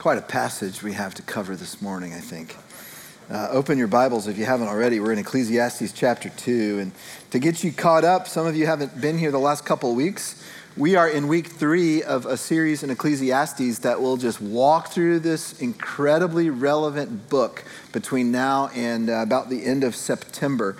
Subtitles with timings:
[0.00, 2.54] Quite a passage we have to cover this morning, I think.
[3.28, 5.00] Uh, open your Bibles if you haven't already.
[5.00, 6.78] We're in Ecclesiastes chapter 2.
[6.78, 6.92] And
[7.32, 10.40] to get you caught up, some of you haven't been here the last couple weeks.
[10.76, 15.18] We are in week three of a series in Ecclesiastes that will just walk through
[15.18, 20.76] this incredibly relevant book between now and uh, about the end of September.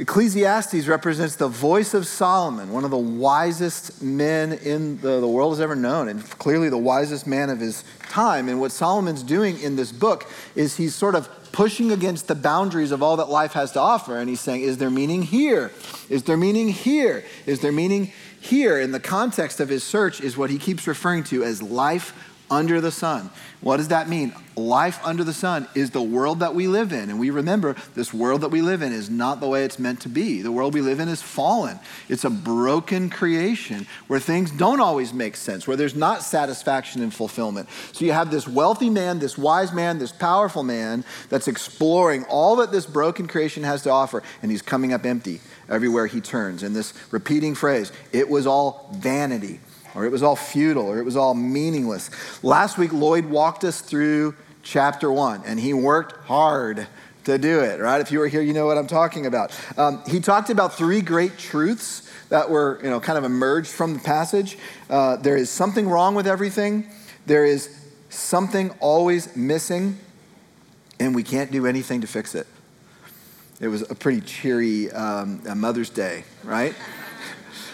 [0.00, 5.52] Ecclesiastes represents the voice of Solomon, one of the wisest men in the, the, world
[5.52, 8.48] has ever known, and clearly the wisest man of his time.
[8.48, 12.92] And what Solomon's doing in this book is he's sort of pushing against the boundaries
[12.92, 14.16] of all that life has to offer.
[14.16, 15.72] And he's saying, Is there meaning here?
[16.08, 17.24] Is there meaning here?
[17.44, 18.78] Is there meaning here?
[18.78, 22.80] In the context of his search, is what he keeps referring to as life under
[22.80, 23.30] the sun.
[23.60, 24.32] What does that mean?
[24.56, 27.10] Life under the sun is the world that we live in.
[27.10, 30.00] And we remember this world that we live in is not the way it's meant
[30.00, 30.42] to be.
[30.42, 35.12] The world we live in is fallen, it's a broken creation where things don't always
[35.12, 37.68] make sense, where there's not satisfaction and fulfillment.
[37.92, 42.56] So you have this wealthy man, this wise man, this powerful man that's exploring all
[42.56, 46.62] that this broken creation has to offer, and he's coming up empty everywhere he turns.
[46.62, 49.60] And this repeating phrase, it was all vanity
[49.94, 52.10] or it was all futile, or it was all meaningless.
[52.42, 56.86] Last week, Lloyd walked us through chapter one, and he worked hard
[57.24, 58.00] to do it, right?
[58.00, 59.58] If you were here, you know what I'm talking about.
[59.76, 63.94] Um, he talked about three great truths that were, you know, kind of emerged from
[63.94, 64.56] the passage.
[64.88, 66.88] Uh, there is something wrong with everything,
[67.26, 67.74] there is
[68.08, 69.98] something always missing,
[70.98, 72.46] and we can't do anything to fix it.
[73.60, 76.74] It was a pretty cheery um, Mother's Day, right?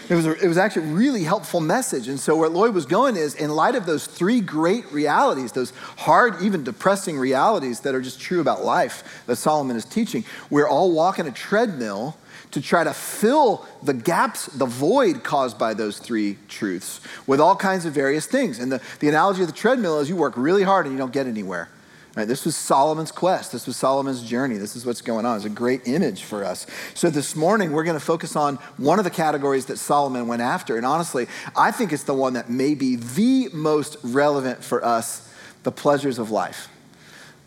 [0.07, 2.07] It was, a, it was actually a really helpful message.
[2.07, 5.73] And so, where Lloyd was going is in light of those three great realities, those
[5.97, 10.67] hard, even depressing realities that are just true about life that Solomon is teaching, we're
[10.67, 12.15] all walking a treadmill
[12.51, 17.55] to try to fill the gaps, the void caused by those three truths with all
[17.55, 18.59] kinds of various things.
[18.59, 21.11] And the, the analogy of the treadmill is you work really hard and you don't
[21.11, 21.67] get anywhere.
[22.15, 23.51] Right, this was Solomon's quest.
[23.51, 24.55] This was Solomon's journey.
[24.55, 25.35] This is what's going on.
[25.35, 26.65] It's a great image for us.
[26.93, 30.41] So this morning, we're going to focus on one of the categories that Solomon went
[30.41, 30.77] after.
[30.77, 31.27] And honestly,
[31.57, 35.29] I think it's the one that may be the most relevant for us
[35.63, 36.69] the pleasures of life.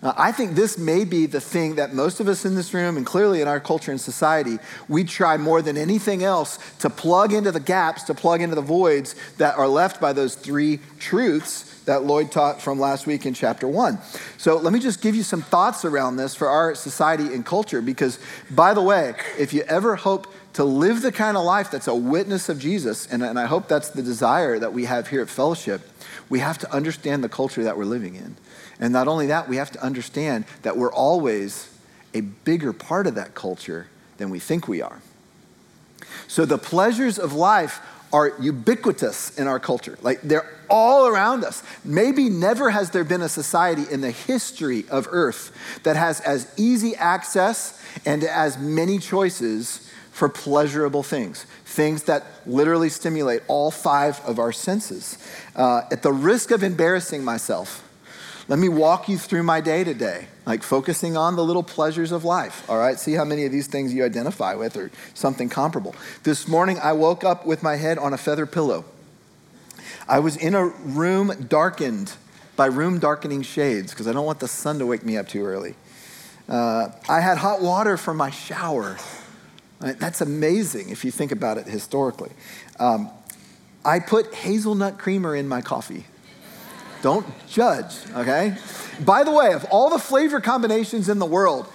[0.03, 2.99] Now, I think this may be the thing that most of us in this room,
[2.99, 7.33] and clearly in our culture and society, we try more than anything else to plug
[7.33, 11.68] into the gaps, to plug into the voids that are left by those three truths
[11.89, 13.99] that Lloyd taught from last week in chapter one.
[14.37, 17.83] So let me just give you some thoughts around this for our society and culture,
[17.83, 18.19] because
[18.51, 21.95] by the way, if you ever hope to live the kind of life that's a
[21.95, 25.29] witness of Jesus, and, and I hope that's the desire that we have here at
[25.29, 25.83] Fellowship,
[26.29, 28.37] we have to understand the culture that we're living in.
[28.81, 31.69] And not only that, we have to understand that we're always
[32.15, 33.87] a bigger part of that culture
[34.19, 35.01] than we think we are.
[36.27, 37.81] So the pleasures of life
[38.13, 39.99] are ubiquitous in our culture.
[40.03, 41.63] Like they're all around us.
[41.85, 45.53] Maybe never has there been a society in the history of earth
[45.83, 52.89] that has as easy access and as many choices for pleasurable things, things that literally
[52.89, 55.17] stimulate all five of our senses.
[55.55, 57.88] Uh, at the risk of embarrassing myself,
[58.49, 62.25] let me walk you through my day today, like focusing on the little pleasures of
[62.25, 62.69] life.
[62.69, 65.95] All right, see how many of these things you identify with or something comparable.
[66.23, 68.87] This morning, I woke up with my head on a feather pillow.
[70.09, 72.15] I was in a room darkened
[72.57, 75.45] by room darkening shades because I don't want the sun to wake me up too
[75.45, 75.75] early.
[76.49, 78.97] Uh, I had hot water for my shower.
[79.81, 82.31] That's amazing if you think about it historically.
[82.81, 83.11] Um,
[83.85, 86.07] I put hazelnut creamer in my coffee.
[87.03, 88.57] Don't judge, okay?
[89.05, 91.67] By the way, of all the flavor combinations in the world,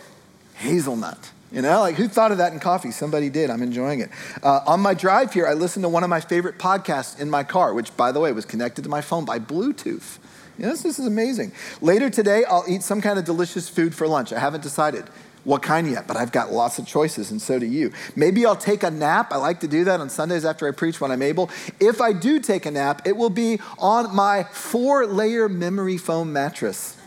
[0.55, 1.31] hazelnut.
[1.51, 2.89] You know, like who thought of that in coffee?
[2.89, 3.51] Somebody did.
[3.51, 4.09] I'm enjoying it.
[4.41, 7.43] Uh, on my drive here, I listened to one of my favorite podcasts in my
[7.43, 10.17] car, which, by the way, was connected to my phone by Bluetooth.
[10.57, 11.51] Yes, this is amazing.
[11.79, 14.33] Later today, I'll eat some kind of delicious food for lunch.
[14.33, 15.05] I haven't decided
[15.43, 17.91] what kind yet, but I've got lots of choices, and so do you.
[18.15, 19.31] Maybe I'll take a nap.
[19.31, 21.49] I like to do that on sundaes after I preach when I'm able.
[21.79, 26.31] If I do take a nap, it will be on my four layer memory foam
[26.31, 26.97] mattress.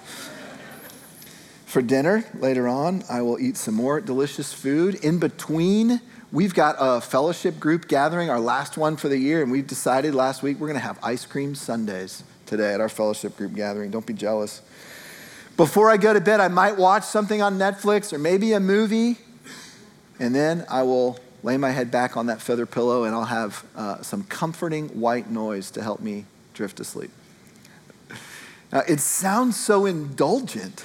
[1.65, 4.95] For dinner later on, I will eat some more delicious food.
[4.97, 6.01] In between,
[6.31, 10.15] we've got a fellowship group gathering, our last one for the year, and we've decided
[10.15, 13.91] last week we're going to have ice cream Sundays today at our fellowship group gathering.
[13.91, 14.63] Don't be jealous.
[15.57, 19.17] Before I go to bed, I might watch something on Netflix or maybe a movie,
[20.19, 23.65] and then I will lay my head back on that feather pillow and I'll have
[23.77, 27.11] uh, some comforting white noise to help me drift to sleep.
[28.73, 30.85] Now, it sounds so indulgent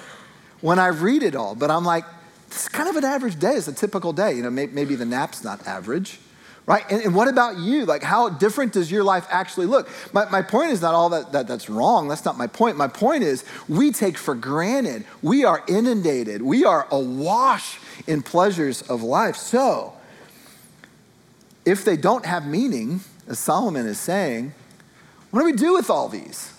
[0.62, 2.06] when I read it all, but I'm like,
[2.48, 3.54] it's kind of an average day.
[3.54, 4.34] It's a typical day.
[4.34, 6.20] You know, maybe the nap's not average,
[6.66, 6.84] right?
[6.92, 7.86] And, and, what about you?
[7.86, 9.90] Like, how different does your life actually look?
[10.13, 12.08] My, my point is not all that, that that's wrong.
[12.08, 12.78] That's not my point.
[12.78, 18.81] My point is we take for granted, we are inundated, we are awash in pleasures
[18.84, 19.36] of life.
[19.36, 19.94] So,
[21.66, 24.54] if they don't have meaning, as Solomon is saying,
[25.30, 26.54] what do we do with all these?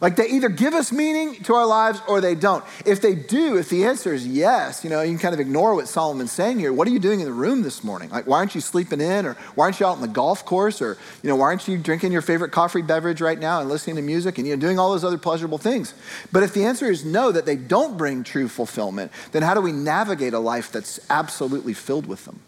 [0.00, 2.64] Like they either give us meaning to our lives or they don't.
[2.86, 5.74] If they do, if the answer is yes, you know, you can kind of ignore
[5.74, 6.72] what Solomon's saying here.
[6.72, 8.10] What are you doing in the room this morning?
[8.10, 9.26] Like, why aren't you sleeping in?
[9.26, 10.80] Or why aren't you out on the golf course?
[10.80, 13.96] Or, you know, why aren't you drinking your favorite coffee beverage right now and listening
[13.96, 15.94] to music and, you know, doing all those other pleasurable things?
[16.30, 19.60] But if the answer is no, that they don't bring true fulfillment, then how do
[19.60, 22.40] we navigate a life that's absolutely filled with them?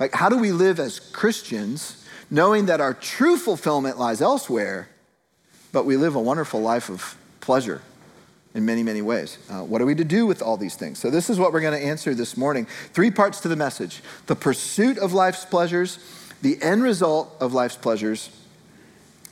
[0.00, 4.88] Like, how do we live as Christians knowing that our true fulfillment lies elsewhere?
[5.78, 7.80] But we live a wonderful life of pleasure
[8.52, 9.38] in many, many ways.
[9.48, 10.98] Uh, what are we to do with all these things?
[10.98, 12.66] So, this is what we're going to answer this morning.
[12.92, 16.00] Three parts to the message the pursuit of life's pleasures,
[16.42, 18.30] the end result of life's pleasures,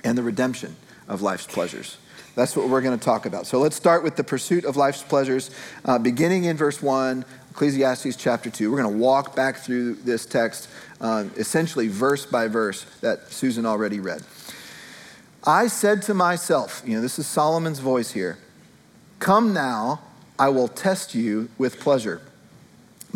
[0.05, 0.77] and the redemption
[1.09, 1.99] of life's pleasures.
[2.37, 3.49] That's what we're going to talk about.
[3.49, 5.51] So, let's start with the pursuit of life's pleasures,
[5.85, 8.71] uh, beginning in verse 1, Ecclesiastes chapter 2.
[8.71, 10.69] We're going to walk back through this text,
[11.01, 14.23] uh, essentially verse by verse, that Susan already read.
[15.47, 18.39] I said to myself, you know, this is Solomon's voice here
[19.19, 20.01] Come now,
[20.39, 22.21] I will test you with pleasure.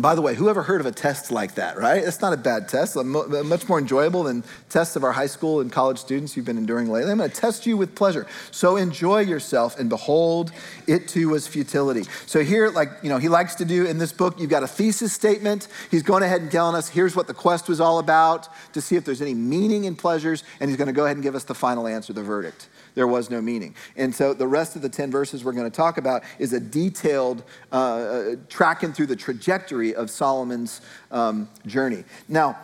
[0.01, 2.03] By the way, who ever heard of a test like that, right?
[2.03, 5.71] It's not a bad test, much more enjoyable than tests of our high school and
[5.71, 7.11] college students you've been enduring lately.
[7.11, 8.25] I'm going to test you with pleasure.
[8.49, 10.51] So enjoy yourself, and behold,
[10.87, 12.03] it too was futility.
[12.25, 14.67] So here, like, you know, he likes to do in this book, you've got a
[14.67, 15.67] thesis statement.
[15.91, 18.95] He's going ahead and telling us here's what the quest was all about to see
[18.95, 21.43] if there's any meaning in pleasures, and he's going to go ahead and give us
[21.43, 23.75] the final answer, the verdict there was no meaning.
[23.95, 26.59] And so the rest of the 10 verses we're going to talk about is a
[26.59, 32.03] detailed uh, uh, tracking through the trajectory of Solomon's um, journey.
[32.27, 32.57] Now,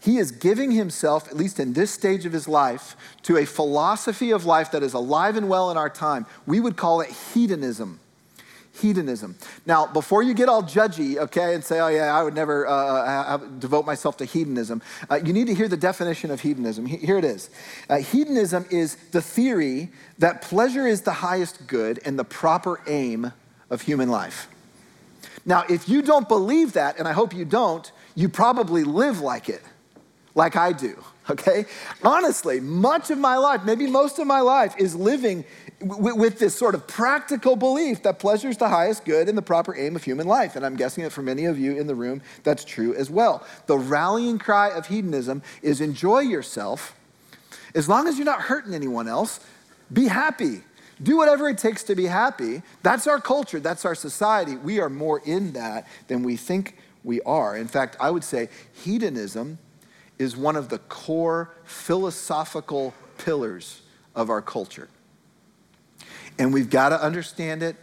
[0.00, 4.30] he is giving himself, at least in this stage of his life, to a philosophy
[4.30, 6.24] of life that is alive and well in our time.
[6.46, 8.00] We would call it hedonism
[8.80, 9.36] hedonism.
[9.66, 12.72] Now, before you get all judgy, okay, and say, oh, yeah, I would never uh,
[12.72, 16.86] uh have, devote myself to hedonism, uh, you need to hear the definition of hedonism.
[16.86, 17.50] Here it is
[17.88, 23.32] uh, Hedonism is the theory that pleasure is the highest good and the proper aim
[23.70, 24.48] of human life.
[25.44, 29.48] Now, if you don't believe that, and I hope you don't, you probably live like
[29.48, 29.62] it,
[30.34, 31.66] like I do okay?
[32.02, 35.44] Honestly, much of my life, maybe most of my life, is living
[35.80, 39.76] with this sort of practical belief that pleasure is the highest good and the proper
[39.76, 40.56] aim of human life.
[40.56, 43.46] And I'm guessing that for many of you in the room, that's true as well.
[43.66, 46.94] The rallying cry of hedonism is enjoy yourself.
[47.74, 49.40] As long as you're not hurting anyone else,
[49.92, 50.62] be happy.
[51.00, 52.62] Do whatever it takes to be happy.
[52.82, 54.56] That's our culture, that's our society.
[54.56, 57.56] We are more in that than we think we are.
[57.56, 59.58] In fact, I would say hedonism
[60.18, 63.82] is one of the core philosophical pillars
[64.14, 64.88] of our culture.
[66.38, 67.76] And we've got to understand it,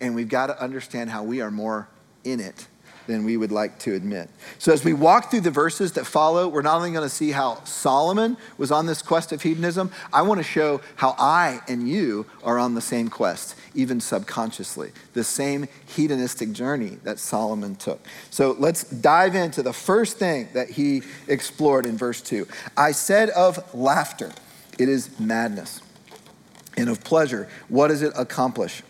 [0.00, 1.88] and we've got to understand how we are more
[2.24, 2.66] in it
[3.08, 4.30] than we would like to admit.
[4.58, 7.32] So, as we walk through the verses that follow, we're not only going to see
[7.32, 11.88] how Solomon was on this quest of hedonism, I want to show how I and
[11.88, 18.00] you are on the same quest, even subconsciously, the same hedonistic journey that Solomon took.
[18.30, 22.46] So, let's dive into the first thing that he explored in verse 2.
[22.76, 24.32] I said of laughter,
[24.78, 25.80] it is madness
[26.76, 27.48] and of pleasure.
[27.68, 28.82] What does it accomplish?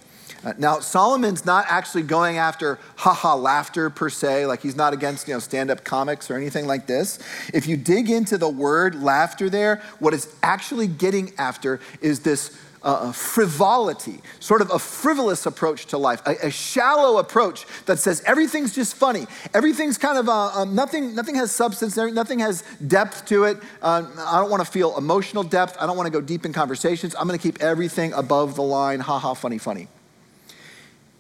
[0.45, 5.27] Uh, now, Solomon's not actually going after haha laughter per se, like he's not against
[5.27, 7.19] you know, stand up comics or anything like this.
[7.53, 12.57] If you dig into the word laughter there, what it's actually getting after is this
[12.83, 18.23] uh, frivolity, sort of a frivolous approach to life, a, a, shallow approach that says
[18.25, 19.27] everything's just funny.
[19.53, 23.59] Everything's kind of, uh, um, nothing, nothing has substance, nothing has depth to it.
[23.83, 25.77] Uh, I don't want to feel emotional depth.
[25.81, 27.17] I don't want to go deep in conversations.
[27.17, 29.89] I'm going to keep everything above the line, ha ha, funny, funny.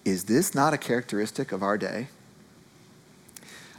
[0.08, 2.06] Is this not a characteristic of our day?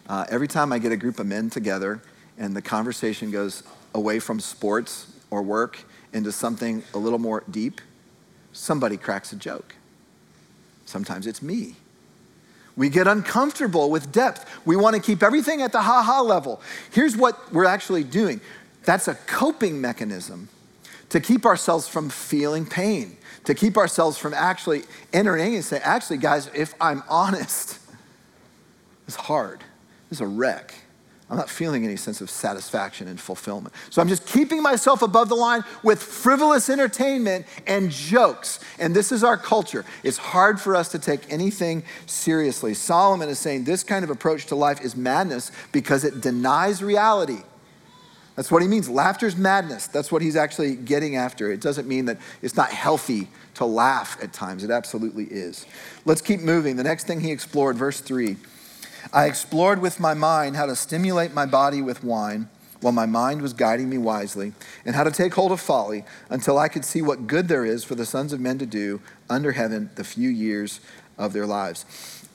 [0.07, 2.03] Uh, every time I get a group of men together
[2.37, 3.63] and the conversation goes
[3.95, 5.79] away from sports or work
[6.13, 7.81] into something a little more deep,
[8.53, 9.73] somebody cracks a joke.
[10.85, 11.77] Sometimes it's me.
[12.77, 14.45] We get uncomfortable with depth.
[14.67, 16.61] We want to keep everything at the ha ha level.
[16.91, 18.39] Here's what we're actually doing
[18.83, 20.47] that's a coping mechanism
[21.09, 26.17] to keep ourselves from feeling pain, to keep ourselves from actually entering and say, actually,
[26.17, 27.79] guys, if I'm honest,
[29.07, 29.63] it's hard.
[30.11, 30.73] It's a wreck.
[31.29, 33.75] I'm not feeling any sense of satisfaction and fulfillment.
[33.91, 38.59] So I'm just keeping myself above the line with frivolous entertainment and jokes.
[38.79, 39.85] And this is our culture.
[40.03, 42.73] It's hard for us to take anything seriously.
[42.73, 47.43] Solomon is saying this kind of approach to life is madness because it denies reality.
[48.39, 48.87] That's what he means.
[48.87, 49.87] Laughter's madness.
[49.87, 51.51] That's what he's actually getting after.
[51.51, 54.63] It doesn't mean that it's not healthy to laugh at times.
[54.63, 55.65] It absolutely is.
[56.05, 56.77] Let's keep moving.
[56.77, 58.37] The next thing he explored, verse 3
[59.11, 62.47] I explored with my mind how to stimulate my body with wine
[62.79, 64.53] while my mind was guiding me wisely,
[64.85, 67.83] and how to take hold of folly until I could see what good there is
[67.83, 70.79] for the sons of men to do under heaven the few years
[71.17, 71.83] of their lives.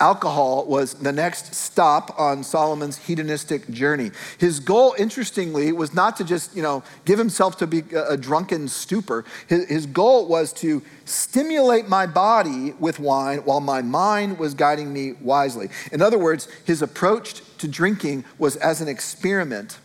[0.01, 4.11] Alcohol was the next stop on Solomon's hedonistic journey.
[4.39, 8.67] His goal, interestingly, was not to just, you know, give himself to be a drunken
[8.67, 9.25] stupor.
[9.47, 14.93] His, his goal was to stimulate my body with wine while my mind was guiding
[14.93, 15.69] me wisely.
[15.93, 19.79] In other words, his approach to drinking was as an experiment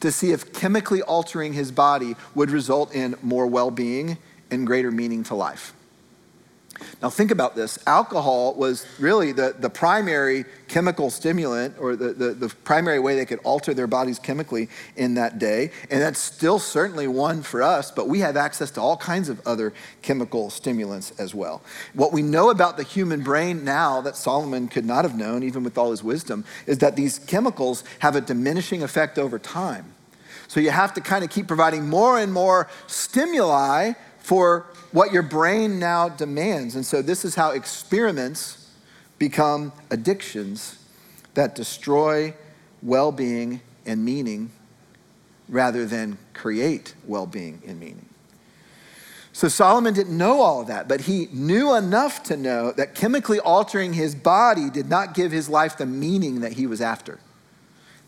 [0.00, 4.18] to see if chemically altering his body would result in more well being
[4.50, 5.72] and greater meaning to life.
[7.02, 7.78] Now, think about this.
[7.86, 13.24] Alcohol was really the, the primary chemical stimulant or the, the, the, primary way they
[13.24, 15.70] could alter their bodies chemically in that day.
[15.90, 19.40] And that's still certainly one for us, but we have access to all kinds of
[19.46, 21.62] other chemical stimulants as well.
[21.94, 25.64] What we know about the human brain now that Solomon could not have known, even
[25.64, 29.94] with all his wisdom, is that these chemicals have a diminishing effect over time.
[30.48, 35.22] So you have to kind of keep providing more and more stimuli for what your
[35.22, 36.74] brain now demands.
[36.74, 38.70] And so this is how experiments
[39.18, 40.82] become addictions
[41.34, 42.34] that destroy
[42.82, 44.50] well being and meaning
[45.48, 48.08] rather than create well being and meaning.
[49.32, 53.38] So Solomon didn't know all of that, but he knew enough to know that chemically
[53.38, 57.20] altering his body did not give his life the meaning that he was after.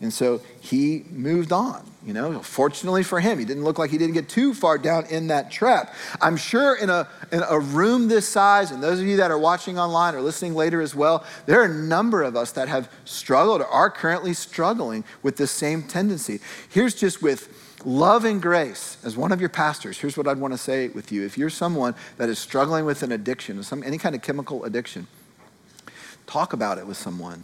[0.01, 1.85] And so he moved on.
[2.03, 5.05] You know, fortunately for him, he didn't look like he didn't get too far down
[5.05, 5.93] in that trap.
[6.19, 9.37] I'm sure in a, in a room this size, and those of you that are
[9.37, 12.89] watching online or listening later as well, there are a number of us that have
[13.05, 16.39] struggled or are currently struggling with this same tendency.
[16.69, 20.55] Here's just with love and grace, as one of your pastors, here's what I'd want
[20.55, 21.23] to say with you.
[21.23, 25.05] If you're someone that is struggling with an addiction, some, any kind of chemical addiction,
[26.25, 27.43] talk about it with someone.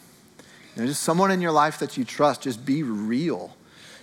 [0.78, 3.58] You know, just someone in your life that you trust, just be real.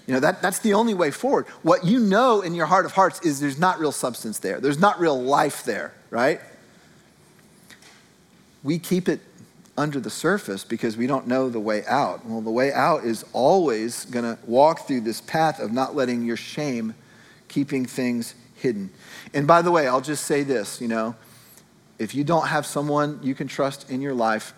[0.08, 1.46] You know, that, that's the only way forward.
[1.62, 4.80] What you know in your heart of hearts is there's not real substance there, there's
[4.80, 6.40] not real life there, right?
[8.64, 9.20] We keep it
[9.78, 12.26] under the surface because we don't know the way out.
[12.26, 16.24] Well, the way out is always going to walk through this path of not letting
[16.24, 16.94] your shame
[17.46, 18.90] keeping things hidden.
[19.32, 21.14] And by the way, I'll just say this, you know,
[22.00, 24.54] if you don't have someone you can trust in your life,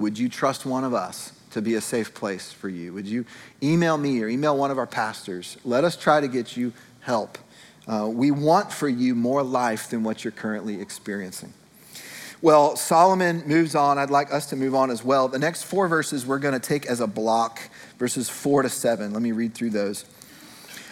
[0.00, 2.92] would you trust one of us to be a safe place for you?
[2.94, 3.24] Would you
[3.62, 5.56] email me or email one of our pastors?
[5.64, 7.38] Let us try to get you help.
[7.86, 11.52] Uh, we want for you more life than what you're currently experiencing.
[12.42, 13.98] Well, Solomon moves on.
[13.98, 15.28] I'd like us to move on as well.
[15.28, 17.60] The next four verses we're going to take as a block,
[17.98, 19.12] verses four to seven.
[19.12, 20.06] Let me read through those.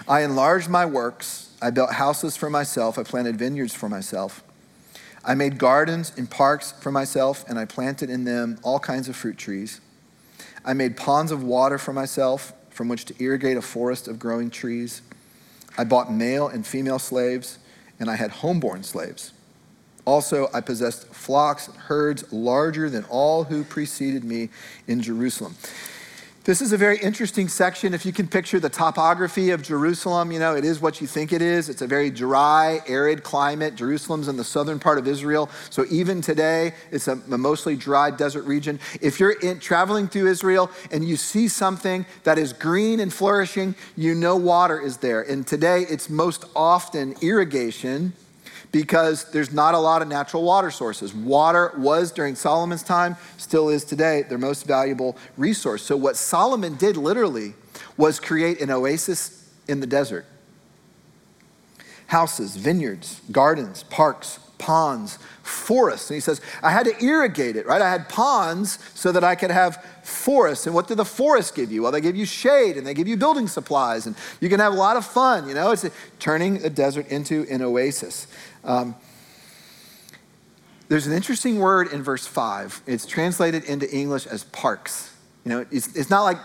[0.07, 1.51] I enlarged my works.
[1.63, 2.99] I built houses for myself.
[2.99, 4.43] I planted vineyards for myself.
[5.25, 9.17] I made gardens and parks for myself, and I planted in them all kinds of
[9.17, 9.81] fruit trees.
[10.65, 14.51] I made ponds of water for myself from which to irrigate a forest of growing
[14.51, 15.03] trees.
[15.77, 17.59] I bought male and female slaves,
[17.99, 19.33] and I had homeborn slaves.
[20.05, 24.49] Also, I possessed flocks and herds larger than all who preceded me
[24.87, 25.57] in Jerusalem.
[26.49, 27.93] This is a very interesting section.
[27.93, 31.31] If you can picture the topography of Jerusalem, you know, it is what you think
[31.31, 31.69] it is.
[31.69, 33.75] It's a very dry, arid climate.
[33.75, 35.51] Jerusalem's in the southern part of Israel.
[35.69, 38.81] So even today, it's a, mostly dry desert region.
[39.03, 43.75] If you're in, traveling through Israel and you see something that is green and flourishing,
[43.95, 45.21] you know water is there.
[45.21, 48.15] And today, it's most often irrigation
[48.73, 51.15] because there's not a lot of natural water sources.
[51.15, 55.83] Water was during Solomon's time, still is today, their most valuable resource.
[55.83, 57.55] So, what Solomon did literally
[57.97, 60.27] was create an oasis in the desert
[62.09, 66.11] houses, vineyards, gardens, parks, ponds, forests.
[66.11, 67.83] And he says, I had to irrigate it, right?
[67.83, 70.67] I had ponds so that I could have forests.
[70.67, 71.83] And what do the forests give you?
[71.83, 74.73] Well, they give you shade and they give you building supplies, and you can have
[74.73, 75.49] a lot of fun.
[75.49, 75.87] You know, it's
[76.19, 78.27] turning a desert into an oasis.
[78.65, 78.95] Um,
[80.89, 82.83] there's an interesting word in verse 5.
[82.87, 85.15] It's translated into English as parks.
[85.45, 86.39] You know, it's, it's not like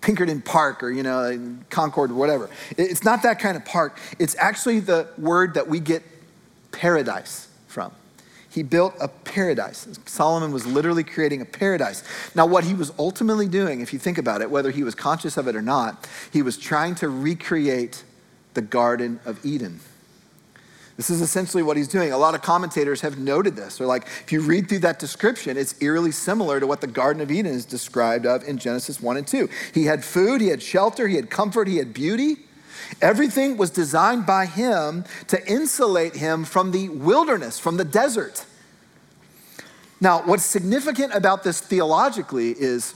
[0.00, 2.50] Pinkerton Park or, you know, Concord or whatever.
[2.76, 3.98] It's not that kind of park.
[4.18, 6.02] It's actually the word that we get
[6.72, 7.92] paradise from.
[8.50, 9.86] He built a paradise.
[10.06, 12.02] Solomon was literally creating a paradise.
[12.34, 15.36] Now, what he was ultimately doing, if you think about it, whether he was conscious
[15.36, 18.02] of it or not, he was trying to recreate
[18.54, 19.80] the Garden of Eden.
[20.96, 22.12] This is essentially what he's doing.
[22.12, 23.78] A lot of commentators have noted this.
[23.78, 27.22] They're like, if you read through that description, it's eerily similar to what the Garden
[27.22, 29.48] of Eden is described of in Genesis 1 and 2.
[29.72, 32.36] He had food, he had shelter, he had comfort, he had beauty.
[33.00, 38.44] Everything was designed by him to insulate him from the wilderness, from the desert.
[40.00, 42.94] Now, what's significant about this theologically is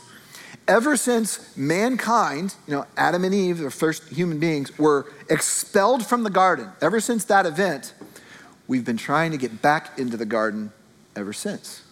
[0.66, 6.22] ever since mankind, you know, Adam and Eve, the first human beings, were expelled from
[6.22, 7.92] the garden, ever since that event,
[8.66, 10.72] we've been trying to get back into the garden
[11.14, 11.82] ever since.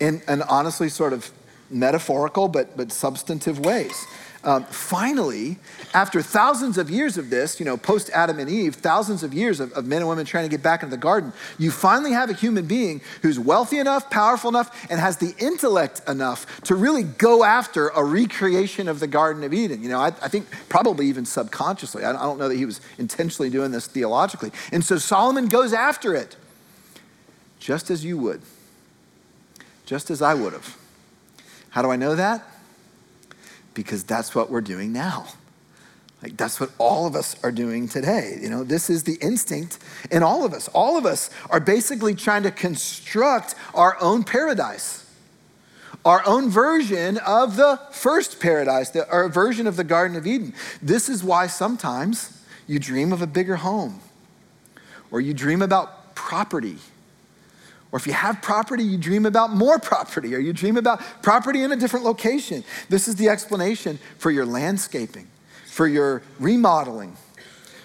[0.00, 1.30] In, an honestly, sort of
[1.70, 4.06] metaphorical but, but substantive ways.
[4.42, 5.58] Um, finally,
[5.92, 9.60] after thousands of years of this, you know, post Adam and Eve, thousands of years
[9.60, 12.30] of, of, men and women trying to get back into the garden, you finally have
[12.30, 17.02] a human being who's wealthy enough, powerful enough, and has the intellect enough to really
[17.02, 19.82] go after a recreation of the Garden of Eden.
[19.82, 22.02] You know, I, I think probably even subconsciously.
[22.02, 24.52] I, I don't know that he was intentionally doing this theologically.
[24.72, 26.36] And so Solomon goes after it,
[27.58, 28.40] just as you would,
[29.84, 30.78] just as I would have.
[31.68, 32.42] How do I know that?
[33.82, 35.24] Because that's what we're doing now.
[36.22, 38.38] Like that's what all of us are doing today.
[38.42, 39.78] You know, this is the instinct
[40.10, 40.68] in all of us.
[40.74, 45.06] All of us are basically trying to construct our own paradise,
[46.04, 50.52] our own version of the first paradise, the, our version of the Garden of Eden.
[50.82, 54.00] This is why sometimes you dream of a bigger home,
[55.10, 56.76] or you dream about property
[57.92, 61.62] or if you have property, you dream about more property, or you dream about property
[61.62, 62.62] in a different location.
[62.88, 65.26] This is the explanation for your landscaping,
[65.66, 67.16] for your remodeling,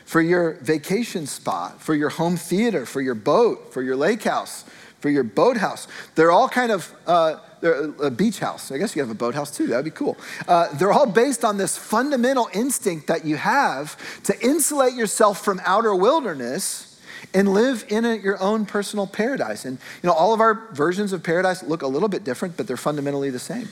[0.06, 4.64] for your vacation spot, for your home theater, for your boat, for your lake house,
[5.00, 5.88] for your boathouse.
[6.14, 8.72] They're all kind of, uh, a beach house.
[8.72, 9.66] I guess you have a boathouse too.
[9.66, 10.18] That'd be cool.
[10.48, 15.60] Uh, they're all based on this fundamental instinct that you have to insulate yourself from
[15.66, 16.95] outer wilderness
[17.36, 19.66] and live in a, your own personal paradise.
[19.66, 22.66] And you know, all of our versions of paradise look a little bit different, but
[22.66, 23.68] they're fundamentally the same.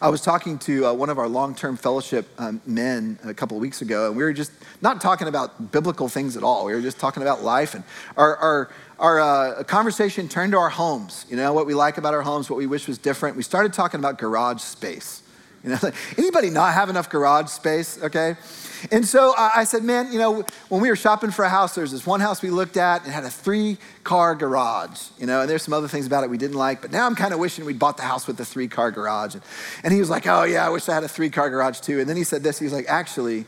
[0.00, 3.62] I was talking to uh, one of our long-term fellowship um, men a couple of
[3.62, 6.66] weeks ago, and we were just not talking about biblical things at all.
[6.66, 7.82] We were just talking about life, and
[8.16, 11.26] our our, our uh, conversation turned to our homes.
[11.28, 13.36] You know what we like about our homes, what we wish was different.
[13.36, 15.22] We started talking about garage space.
[15.64, 15.78] You know,
[16.16, 18.02] anybody not have enough garage space?
[18.02, 18.36] Okay,
[18.90, 21.92] and so I said, man, you know, when we were shopping for a house, there's
[21.92, 25.50] this one house we looked at and had a three car garage, you know, and
[25.50, 27.64] there's some other things about it we didn't like, but now I'm kind of wishing
[27.64, 29.34] we'd bought the house with the three car garage.
[29.34, 29.42] And,
[29.82, 32.00] and he was like, oh, yeah, I wish I had a three car garage too.
[32.00, 33.46] And then he said this, he was like, actually,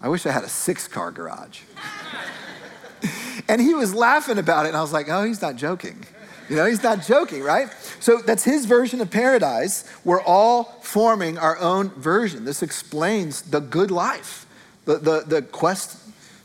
[0.00, 1.62] I wish I had a six car garage.
[3.48, 6.04] and he was laughing about it, and I was like, oh, he's not joking.
[6.48, 7.68] You know, he's not joking, right?
[8.00, 9.84] So that's his version of paradise.
[10.04, 12.44] We're all forming our own version.
[12.44, 14.46] This explains the good life,
[14.84, 15.98] the, the, the quest,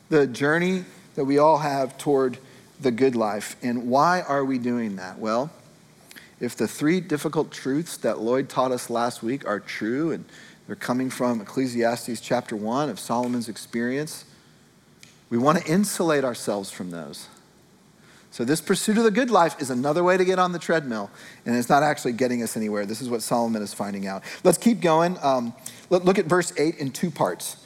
[0.10, 0.86] the journey
[1.16, 2.38] that we all have toward
[2.80, 3.56] the good life.
[3.62, 5.20] And why are we doing that?
[5.20, 5.52] Well,
[6.40, 10.26] if the three difficult truths that Lloyd taught us last week are true, and
[10.66, 14.26] they're coming from Ecclesiastes chapter 1 of Solomon's experience,
[15.30, 17.28] we want to insulate ourselves from those.
[18.32, 21.12] So, this pursuit of the good life is another way to get on the treadmill,
[21.46, 22.86] and it's not actually getting us anywhere.
[22.86, 24.24] This is what Solomon is finding out.
[24.46, 25.18] Let's keep going.
[25.22, 25.54] Um,
[25.90, 27.58] look at verse 8 in two parts.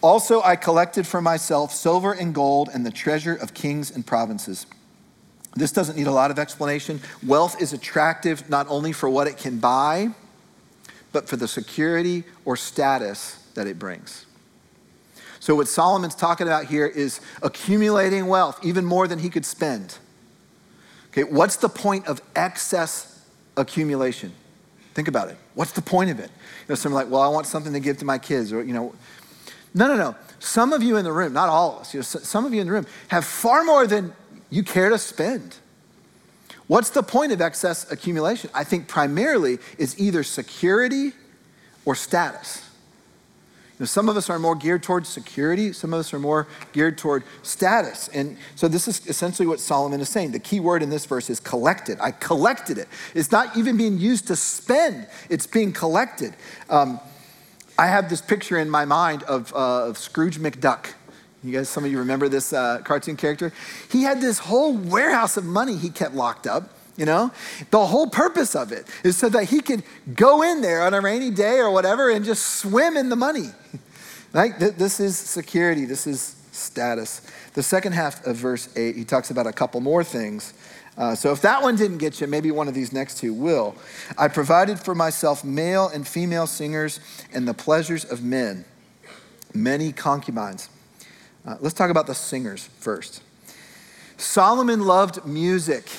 [0.00, 4.66] Also, I collected for myself silver and gold and the treasure of kings and provinces.
[5.54, 7.00] This doesn't need a lot of explanation.
[7.24, 10.08] Wealth is attractive not only for what it can buy,
[11.12, 14.26] but for the security or status that it brings.
[15.44, 19.98] So, what Solomon's talking about here is accumulating wealth, even more than he could spend.
[21.08, 23.22] Okay, what's the point of excess
[23.54, 24.32] accumulation?
[24.94, 25.36] Think about it.
[25.52, 26.30] What's the point of it?
[26.30, 28.62] You know, some are like, well, I want something to give to my kids, or,
[28.62, 28.94] you know.
[29.74, 30.16] No, no, no.
[30.38, 32.62] Some of you in the room, not all of us, you know, some of you
[32.62, 34.14] in the room have far more than
[34.48, 35.56] you care to spend.
[36.68, 38.48] What's the point of excess accumulation?
[38.54, 41.12] I think primarily is either security
[41.84, 42.64] or status
[43.82, 47.24] some of us are more geared towards security, some of us are more geared toward
[47.42, 48.08] status.
[48.08, 50.30] And so this is essentially what Solomon is saying.
[50.30, 51.98] The key word in this verse is collected.
[52.00, 52.88] I collected it.
[53.14, 56.34] It's not even being used to spend, it's being collected.
[56.70, 57.00] Um,
[57.76, 60.92] I have this picture in my mind of, uh, of Scrooge McDuck.
[61.42, 63.52] You guys, some of you remember this uh, cartoon character?
[63.90, 66.73] He had this whole warehouse of money he kept locked up.
[66.96, 67.32] You know,
[67.70, 69.82] the whole purpose of it is so that he could
[70.14, 73.48] go in there on a rainy day or whatever and just swim in the money.
[74.32, 74.52] Right?
[74.58, 77.22] This is security, this is status.
[77.52, 80.54] The second half of verse 8, he talks about a couple more things.
[80.96, 83.76] Uh, so if that one didn't get you, maybe one of these next two will.
[84.16, 86.98] I provided for myself male and female singers
[87.32, 88.64] and the pleasures of men,
[89.54, 90.68] many concubines.
[91.46, 93.22] Uh, let's talk about the singers first.
[94.16, 95.90] Solomon loved music.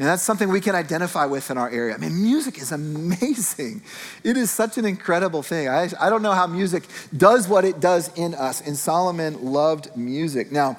[0.00, 1.94] And that's something we can identify with in our area.
[1.94, 3.82] I mean, music is amazing.
[4.24, 5.68] It is such an incredible thing.
[5.68, 6.84] I, I don't know how music
[7.14, 8.62] does what it does in us.
[8.62, 10.50] And Solomon loved music.
[10.50, 10.78] Now,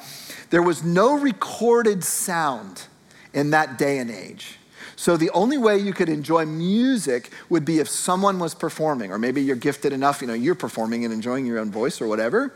[0.49, 2.88] there was no recorded sound
[3.31, 4.57] in that day and age.
[4.95, 9.19] So the only way you could enjoy music would be if someone was performing, or
[9.19, 12.55] maybe you're gifted enough, you know, you're performing and enjoying your own voice or whatever.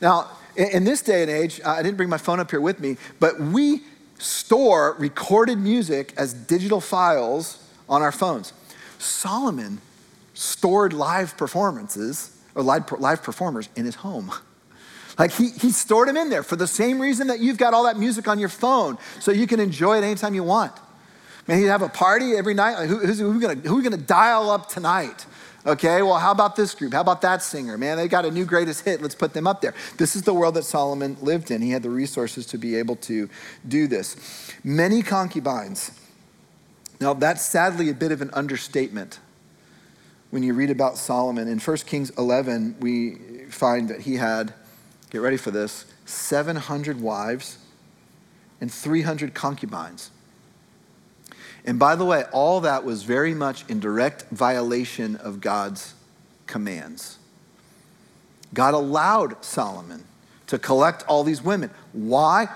[0.00, 2.98] Now, in this day and age, I didn't bring my phone up here with me,
[3.18, 3.82] but we
[4.18, 8.52] store recorded music as digital files on our phones.
[8.98, 9.80] Solomon
[10.34, 14.30] stored live performances or live, live performers in his home.
[15.18, 17.84] Like he, he stored them in there for the same reason that you've got all
[17.84, 20.72] that music on your phone so you can enjoy it anytime you want.
[21.46, 22.74] Man, he'd have a party every night.
[22.74, 25.26] Like who, who's, who, gonna, who are we gonna dial up tonight?
[25.66, 26.92] Okay, well, how about this group?
[26.92, 27.78] How about that singer?
[27.78, 29.00] Man, they got a new greatest hit.
[29.00, 29.72] Let's put them up there.
[29.96, 31.62] This is the world that Solomon lived in.
[31.62, 33.30] He had the resources to be able to
[33.66, 34.52] do this.
[34.62, 35.98] Many concubines.
[37.00, 39.20] Now, that's sadly a bit of an understatement
[40.30, 41.48] when you read about Solomon.
[41.48, 44.52] In 1 Kings 11, we find that he had,
[45.08, 47.56] get ready for this, 700 wives
[48.60, 50.10] and 300 concubines.
[51.64, 55.94] And by the way, all that was very much in direct violation of God's
[56.46, 57.18] commands.
[58.52, 60.04] God allowed Solomon
[60.46, 61.70] to collect all these women.
[61.92, 62.48] Why?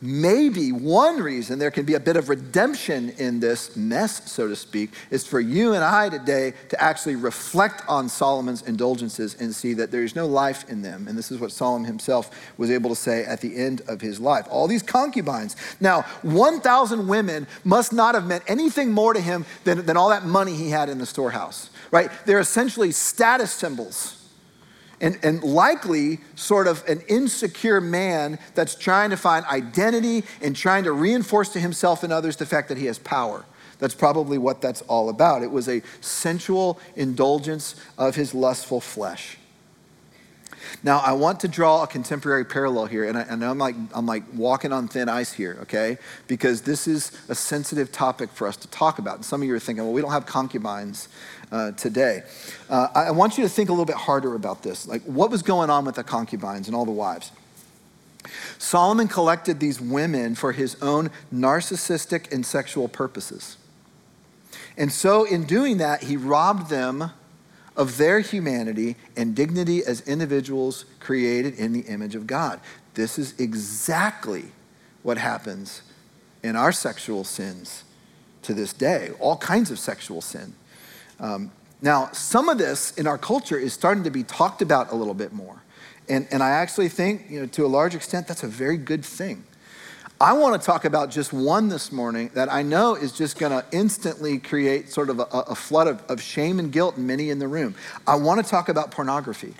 [0.00, 4.56] Maybe one reason there can be a bit of redemption in this mess, so to
[4.56, 9.72] speak, is for you and I today to actually reflect on Solomon's indulgences and see
[9.74, 11.08] that there's no life in them.
[11.08, 14.20] And this is what Solomon himself was able to say at the end of his
[14.20, 14.46] life.
[14.50, 15.56] All these concubines.
[15.80, 20.24] Now, 1,000 women must not have meant anything more to him than, than all that
[20.24, 22.10] money he had in the storehouse, right?
[22.26, 24.25] They're essentially status symbols
[25.00, 30.84] and, and likely sort of an insecure man that's trying to find identity and trying
[30.84, 33.44] to reinforce to himself and others the fact that he has power.
[33.78, 35.42] That's probably what that's all about.
[35.42, 39.36] It was a sensual indulgence of his lustful flesh.
[40.82, 44.24] Now, I want to draw a contemporary parallel here, and I, I'm like I'm like
[44.34, 45.98] walking on thin ice here, okay?
[46.26, 49.16] Because this is a sensitive topic for us to talk about.
[49.16, 51.08] And some of you are thinking, well, we don't have concubines
[51.52, 52.22] uh, today.
[52.68, 54.86] Uh, I want you to think a little bit harder about this.
[54.86, 57.30] Like, what was going on with the concubines and all the wives?
[58.58, 63.56] Solomon collected these women for his own narcissistic and sexual purposes.
[64.76, 67.12] And so, in doing that, he robbed them
[67.76, 72.60] of their humanity and dignity as individuals created in the image of God.
[72.94, 74.46] This is exactly
[75.02, 75.82] what happens
[76.42, 77.84] in our sexual sins
[78.42, 80.54] to this day, all kinds of sexual sin.
[81.20, 81.50] Um,
[81.82, 85.14] now, some of this in our culture is starting to be talked about a little
[85.14, 85.62] bit more.
[86.08, 89.04] And, and I actually think, you know, to a large extent, that's a very good
[89.04, 89.44] thing.
[90.18, 93.52] I want to talk about just one this morning that I know is just going
[93.52, 97.28] to instantly create sort of a, a flood of, of shame and guilt in many
[97.28, 97.74] in the room.
[98.06, 99.52] I want to talk about pornography.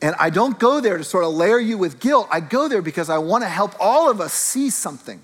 [0.00, 2.28] And I don't go there to sort of layer you with guilt.
[2.30, 5.20] I go there because I want to help all of us see something,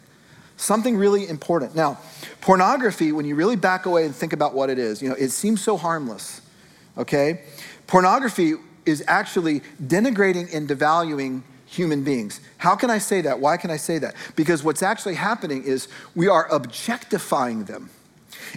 [0.58, 1.74] something really important.
[1.74, 1.98] Now,
[2.42, 5.30] pornography, when you really back away and think about what it is, you know, it
[5.30, 6.42] seems so harmless,
[6.98, 7.44] okay?
[7.86, 8.54] Pornography
[8.84, 11.42] is actually denigrating and devaluing
[11.74, 12.40] human beings.
[12.58, 13.40] How can I say that?
[13.40, 14.14] Why can I say that?
[14.36, 17.90] Because what's actually happening is we are objectifying them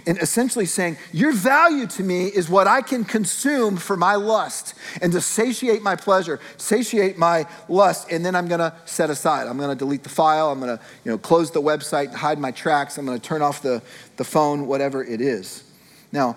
[0.06, 4.74] and essentially saying, Your value to me is what I can consume for my lust
[5.02, 9.46] and to satiate my pleasure, satiate my lust, and then I'm gonna set aside.
[9.46, 12.98] I'm gonna delete the file, I'm gonna you know, close the website, hide my tracks,
[12.98, 13.82] I'm gonna turn off the,
[14.16, 15.64] the phone, whatever it is.
[16.12, 16.36] Now,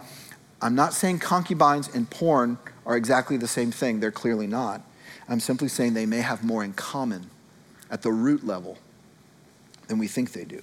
[0.62, 4.82] I'm not saying concubines and porn are exactly the same thing, they're clearly not.
[5.32, 7.30] I'm simply saying they may have more in common
[7.90, 8.78] at the root level
[9.88, 10.62] than we think they do.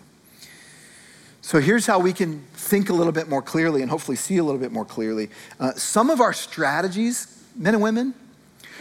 [1.40, 4.44] So here's how we can think a little bit more clearly and hopefully see a
[4.44, 5.30] little bit more clearly.
[5.58, 8.12] Uh, some of our strategies, men and women,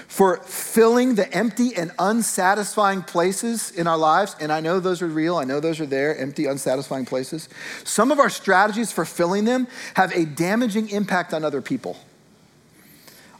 [0.09, 5.07] for filling the empty and unsatisfying places in our lives, and I know those are
[5.07, 7.47] real, I know those are there, empty, unsatisfying places.
[7.85, 11.95] Some of our strategies for filling them have a damaging impact on other people.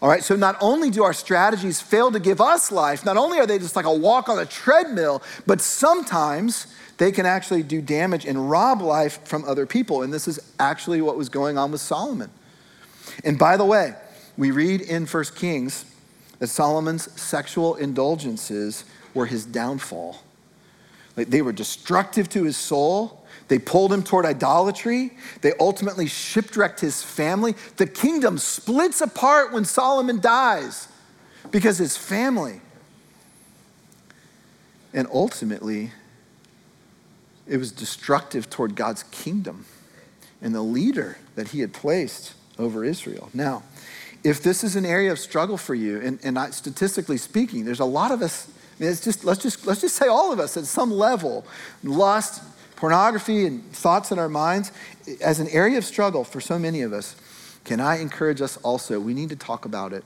[0.02, 3.40] All right, so not only do our strategies fail to give us life, not only
[3.40, 7.82] are they just like a walk on a treadmill, but sometimes they can actually do
[7.82, 10.04] damage and rob life from other people.
[10.04, 12.30] And this is actually what was going on with Solomon.
[13.24, 13.96] And by the way,
[14.38, 15.86] we read in 1 Kings
[16.38, 20.22] that Solomon's sexual indulgences were his downfall.
[21.16, 25.12] Like they were destructive to his soul they pulled him toward idolatry.
[25.42, 27.56] They ultimately shipwrecked his family.
[27.78, 30.88] The kingdom splits apart when Solomon dies
[31.52, 32.62] because his family
[34.94, 35.92] And ultimately,
[37.48, 39.66] it was destructive toward God's kingdom
[40.42, 43.30] and the leader that he had placed over Israel.
[43.34, 43.64] Now,
[44.24, 47.86] if this is an area of struggle for you, and, and statistically speaking, there's a
[47.86, 50.58] lot of us, I mean, it's just, let's, just, let's just say all of us
[50.58, 51.46] at some level,
[51.84, 52.44] lust,
[52.78, 54.72] pornography, and thoughts in our minds,
[55.22, 57.18] as an area of struggle for so many of us,
[57.66, 59.00] can I encourage us also?
[59.02, 60.06] We need to talk about it.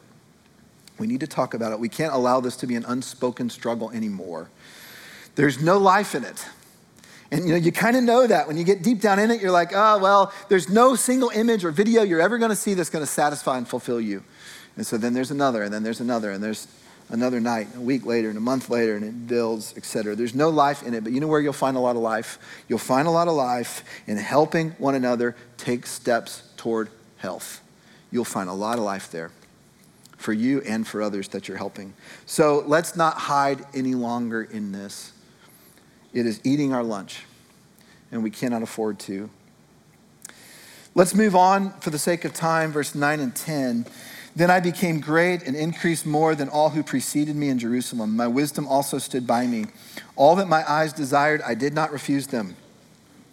[0.97, 1.79] We need to talk about it.
[1.79, 4.49] We can't allow this to be an unspoken struggle anymore.
[5.35, 6.45] There's no life in it.
[7.31, 9.41] And you know, you kind of know that when you get deep down in it,
[9.41, 12.73] you're like, oh, well, there's no single image or video you're ever going to see
[12.73, 14.23] that's going to satisfy and fulfill you.
[14.75, 16.67] And so then there's another, and then there's another, and there's
[17.11, 20.15] another night, a week later, and a month later, and it builds, etc.
[20.15, 22.39] There's no life in it, but you know where you'll find a lot of life?
[22.67, 27.61] You'll find a lot of life in helping one another take steps toward health.
[28.11, 29.31] You'll find a lot of life there
[30.17, 31.93] for you and for others that you're helping.
[32.25, 35.11] So let's not hide any longer in this.
[36.13, 37.23] It is eating our lunch,
[38.11, 39.29] and we cannot afford to.
[40.93, 43.85] Let's move on for the sake of time, verse 9 and 10.
[44.35, 48.15] Then I became great and increased more than all who preceded me in Jerusalem.
[48.15, 49.65] My wisdom also stood by me.
[50.15, 52.55] All that my eyes desired, I did not refuse them.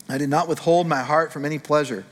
[0.08, 2.04] I did not withhold my heart from any pleasure.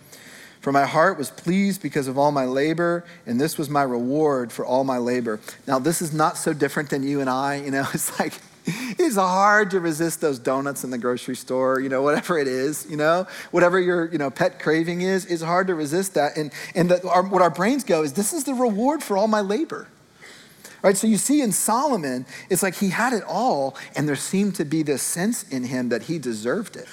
[0.60, 4.50] For my heart was pleased because of all my labor, and this was my reward
[4.50, 5.40] for all my labor.
[5.66, 7.56] Now, this is not so different than you and I.
[7.56, 8.34] You know, it's like,
[8.98, 12.84] it's hard to resist those donuts in the grocery store, you know, whatever it is,
[12.90, 16.36] you know, whatever your, you know, pet craving is, it's hard to resist that.
[16.36, 19.28] And, and the, our, what our brains go is, this is the reward for all
[19.28, 19.86] my labor.
[20.82, 24.56] Right, so you see in Solomon, it's like he had it all, and there seemed
[24.56, 26.86] to be this sense in him that he deserved it.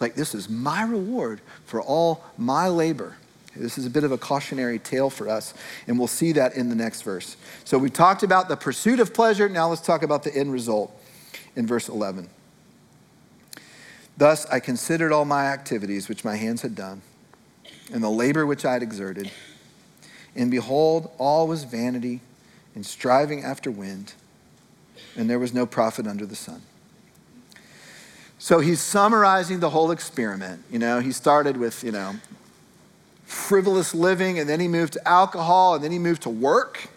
[0.00, 3.16] Like, this is my reward for all my labor.
[3.54, 5.54] This is a bit of a cautionary tale for us,
[5.86, 7.36] and we'll see that in the next verse.
[7.64, 9.48] So we talked about the pursuit of pleasure.
[9.48, 10.96] Now let's talk about the end result
[11.56, 12.28] in verse 11.
[14.16, 17.02] Thus I considered all my activities which my hands had done,
[17.92, 19.30] and the labor which I had exerted.
[20.36, 22.20] And behold, all was vanity
[22.74, 24.14] and striving after wind,
[25.16, 26.62] and there was no profit under the sun.
[28.38, 30.64] So he's summarizing the whole experiment.
[30.70, 32.16] You know, he started with, you know,
[33.24, 36.88] frivolous living, and then he moved to alcohol, and then he moved to work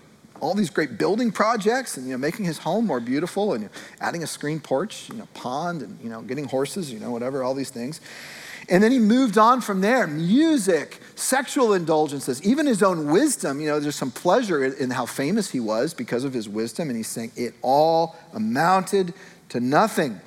[0.43, 3.69] all these great building projects and you know making his home more beautiful and you
[3.69, 7.11] know, adding a screen porch you know pond and you know getting horses you know
[7.11, 8.01] whatever all these things.
[8.69, 10.07] And then he moved on from there.
[10.07, 13.61] Music sexual indulgences even his own wisdom.
[13.61, 16.97] You know there's some pleasure in how famous he was because of his wisdom and
[16.97, 19.13] he's saying it all amounted
[19.49, 20.19] to nothing.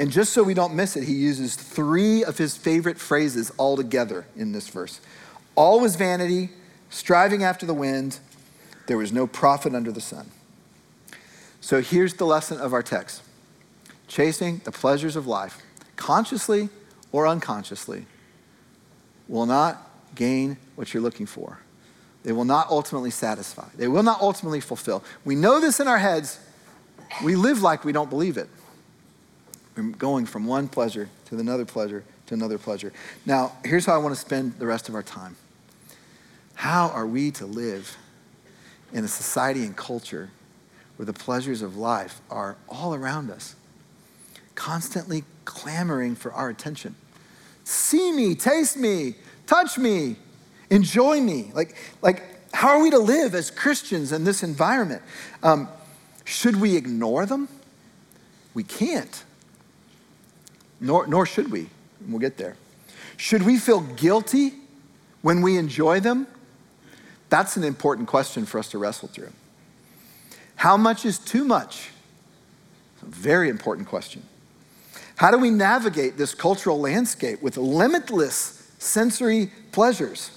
[0.00, 3.76] And just so we don't miss it he uses three of his favorite phrases all
[3.76, 5.00] together in this verse.
[5.54, 6.50] All was vanity
[6.90, 8.18] striving after the wind
[8.90, 10.28] there was no profit under the sun.
[11.60, 13.22] So here's the lesson of our text
[14.08, 15.62] chasing the pleasures of life,
[15.94, 16.70] consciously
[17.12, 18.06] or unconsciously,
[19.28, 21.60] will not gain what you're looking for.
[22.24, 23.68] They will not ultimately satisfy.
[23.76, 25.04] They will not ultimately fulfill.
[25.24, 26.40] We know this in our heads.
[27.22, 28.48] We live like we don't believe it.
[29.76, 32.92] We're going from one pleasure to another pleasure to another pleasure.
[33.24, 35.36] Now, here's how I want to spend the rest of our time.
[36.54, 37.96] How are we to live
[38.92, 40.30] in a society and culture
[40.96, 43.54] where the pleasures of life are all around us,
[44.54, 46.94] constantly clamoring for our attention.
[47.64, 49.14] See me, taste me,
[49.46, 50.16] touch me,
[50.68, 51.50] enjoy me.
[51.54, 52.22] Like, like
[52.52, 55.02] how are we to live as Christians in this environment?
[55.42, 55.68] Um,
[56.24, 57.48] should we ignore them?
[58.54, 59.24] We can't.
[60.80, 61.68] Nor, nor should we.
[62.08, 62.56] We'll get there.
[63.16, 64.54] Should we feel guilty
[65.22, 66.26] when we enjoy them?
[67.30, 69.30] That's an important question for us to wrestle through.
[70.56, 71.88] How much is too much?
[73.02, 74.22] A very important question.
[75.16, 80.30] How do we navigate this cultural landscape with limitless sensory pleasures?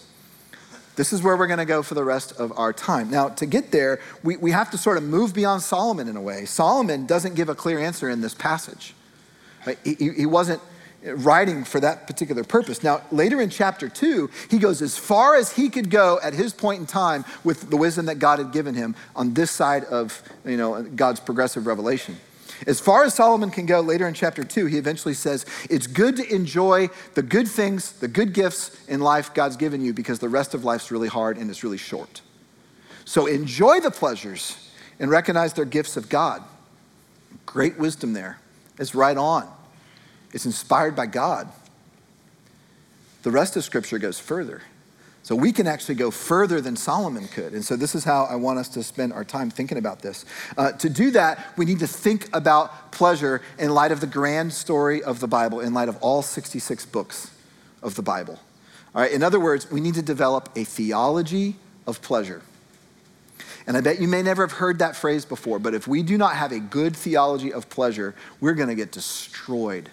[0.96, 3.10] This is where we're going to go for the rest of our time.
[3.10, 6.22] Now, to get there, we, we have to sort of move beyond Solomon in a
[6.22, 6.46] way.
[6.46, 8.94] Solomon doesn't give a clear answer in this passage.
[9.84, 10.62] He, he wasn't
[11.06, 12.84] writing for that particular purpose.
[12.84, 16.54] Now, later in chapter two, he goes as far as he could go at his
[16.54, 20.22] point in time with the wisdom that God had given him on this side of
[20.46, 22.18] you know, God's progressive revelation.
[22.66, 26.16] As far as Solomon can go later in chapter two, he eventually says, It's good
[26.18, 30.30] to enjoy the good things, the good gifts in life God's given you because the
[30.30, 32.22] rest of life's really hard and it's really short.
[33.06, 36.42] So enjoy the pleasures and recognize they're gifts of God.
[37.46, 38.40] Great wisdom there.
[38.80, 39.52] It's right on.
[40.34, 41.48] It's inspired by God.
[43.22, 44.62] The rest of Scripture goes further.
[45.24, 47.54] So we can actually go further than Solomon could.
[47.54, 50.26] And so this is how I want us to spend our time thinking about this.
[50.58, 54.52] Uh, to do that, we need to think about pleasure in light of the grand
[54.52, 57.32] story of the Bible, in light of all 66 books
[57.82, 58.38] of the Bible.
[58.94, 61.56] All right, in other words, we need to develop a theology
[61.88, 62.42] of pleasure.
[63.66, 66.18] And I bet you may never have heard that phrase before, but if we do
[66.18, 69.90] not have a good theology of pleasure, we're going to get destroyed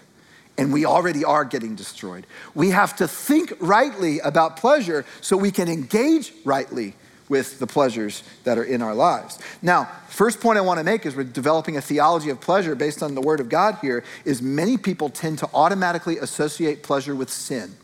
[0.61, 2.27] and we already are getting destroyed.
[2.53, 6.93] We have to think rightly about pleasure so we can engage rightly
[7.29, 9.39] with the pleasures that are in our lives.
[9.63, 13.01] Now, first point I want to make is we're developing a theology of pleasure based
[13.01, 17.31] on the word of God here is many people tend to automatically associate pleasure with
[17.31, 17.75] sin.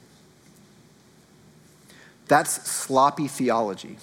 [2.28, 3.98] That's sloppy theology.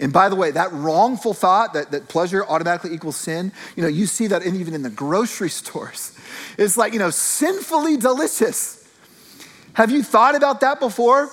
[0.00, 3.88] And by the way, that wrongful thought that, that pleasure automatically equals sin, you know,
[3.88, 6.18] you see that in, even in the grocery stores.
[6.58, 8.88] It's like, you know, sinfully delicious.
[9.74, 11.30] Have you thought about that before?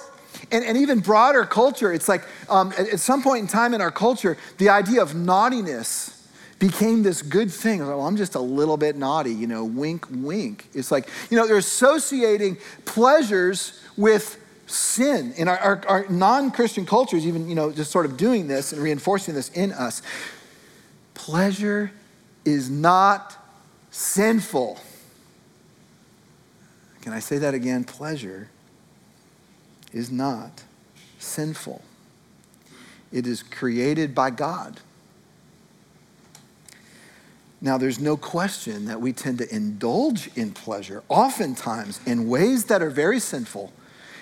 [0.52, 3.82] And, and even broader culture, it's like um, at, at, some point in time in
[3.82, 7.80] our culture, the idea of naughtiness became this good thing.
[7.80, 10.67] Well, I'm just a little bit naughty, you know, wink, wink.
[10.74, 14.40] It's like, you know, they're associating pleasures with
[14.71, 15.34] sin.
[15.38, 18.73] In our, our, our non Christian cultures, even, you know, just sort of doing this
[18.73, 20.01] and reinforcing this in us.
[21.13, 21.91] Pleasure
[22.45, 23.38] is not
[23.91, 24.79] sinful.
[27.01, 27.84] Can I say that again?
[27.84, 28.49] Pleasure
[29.91, 30.63] is not
[31.19, 31.81] sinful,
[33.12, 34.79] it is created by God.
[37.63, 42.81] Now, there's no question that we tend to indulge in pleasure, oftentimes in ways that
[42.81, 43.71] are very sinful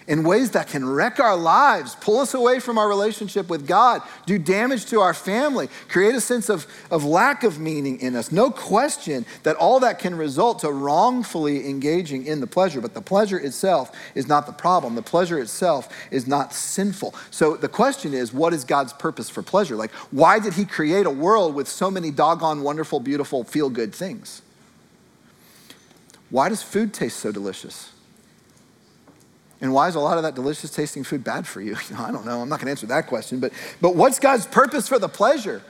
[0.09, 4.01] in ways that can wreck our lives, pull us away from our relationship with God,
[4.25, 8.31] do damage to our family, create a sense of, of lack of meaning in us.
[8.31, 13.01] No question that all that can result to wrongfully engaging in the pleasure, but the
[13.01, 14.95] pleasure itself is not the problem.
[14.95, 17.13] The pleasure itself is not sinful.
[17.29, 19.75] So the question is, what is God's purpose for pleasure?
[19.75, 23.93] Like, why did He create a world with so many doggone wonderful, beautiful, feel good
[23.93, 24.41] things?
[26.31, 27.91] Why does food taste so delicious?
[29.61, 31.75] And why is a lot of that delicious tasting food bad for you?
[31.89, 32.41] you know, I don't know.
[32.41, 33.39] I'm not going to answer that question.
[33.39, 35.61] But, but what's God's purpose for the pleasure?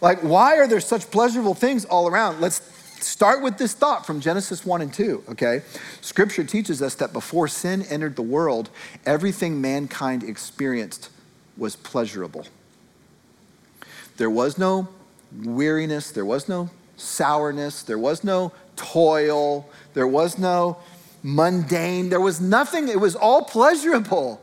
[0.00, 2.40] Like, why are there such pleasurable things all around?
[2.40, 2.60] Let's
[3.04, 5.62] start with this thought from Genesis 1 and 2, okay?
[6.00, 8.70] Scripture teaches us that before sin entered the world,
[9.06, 11.10] everything mankind experienced
[11.56, 12.46] was pleasurable.
[14.16, 14.88] There was no
[15.44, 20.78] weariness, there was no sourness, there was no toil, there was no
[21.28, 22.08] mundane.
[22.08, 24.40] There was nothing, it was all pleasurable.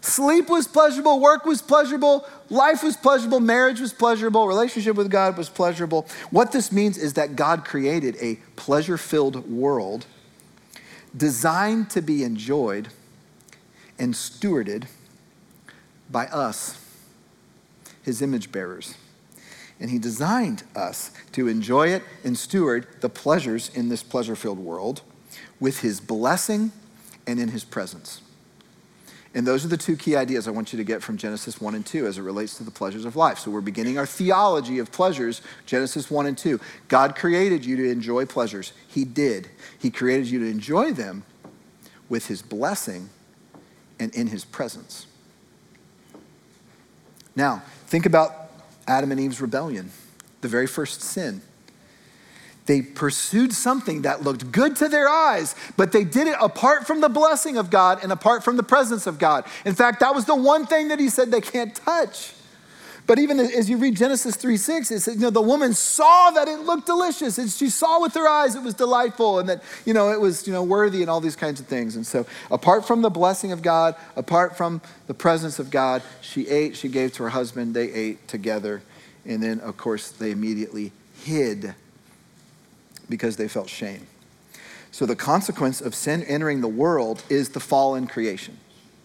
[0.00, 5.36] Sleep was pleasurable, work was pleasurable, life was pleasurable, marriage was pleasurable, relationship with God
[5.36, 6.06] was pleasurable.
[6.30, 10.06] What this means is that God created a pleasure filled world
[11.16, 12.88] designed to be enjoyed
[13.98, 14.84] and stewarded
[16.10, 16.78] by us,
[18.02, 18.94] his image bearers.
[19.80, 24.58] And he designed us to enjoy it and steward the pleasures in this pleasure filled
[24.58, 25.00] world
[25.64, 26.70] with his blessing
[27.26, 28.20] and in his presence.
[29.34, 31.74] And those are the two key ideas I want you to get from Genesis 1
[31.74, 33.38] and 2 as it relates to the pleasures of life.
[33.38, 36.60] So we're beginning our theology of pleasures, Genesis 1 and 2.
[36.88, 38.74] God created you to enjoy pleasures.
[38.86, 39.48] He did.
[39.78, 41.24] He created you to enjoy them
[42.10, 43.08] with his blessing
[43.98, 45.06] and in his presence.
[47.34, 48.50] Now, think about
[48.86, 49.92] Adam and Eve's rebellion,
[50.42, 51.40] the very first sin.
[52.66, 57.00] They pursued something that looked good to their eyes, but they did it apart from
[57.00, 59.44] the blessing of God and apart from the presence of God.
[59.66, 62.32] In fact, that was the one thing that he said they can't touch.
[63.06, 66.30] But even as you read Genesis 3 6, it says, you know, the woman saw
[66.30, 69.62] that it looked delicious, and she saw with her eyes it was delightful, and that,
[69.84, 71.96] you know, it was, you know, worthy and all these kinds of things.
[71.96, 76.48] And so, apart from the blessing of God, apart from the presence of God, she
[76.48, 78.80] ate, she gave to her husband, they ate together.
[79.26, 80.92] And then, of course, they immediately
[81.24, 81.74] hid
[83.08, 84.06] because they felt shame.
[84.90, 88.56] So the consequence of sin entering the world is the fallen creation.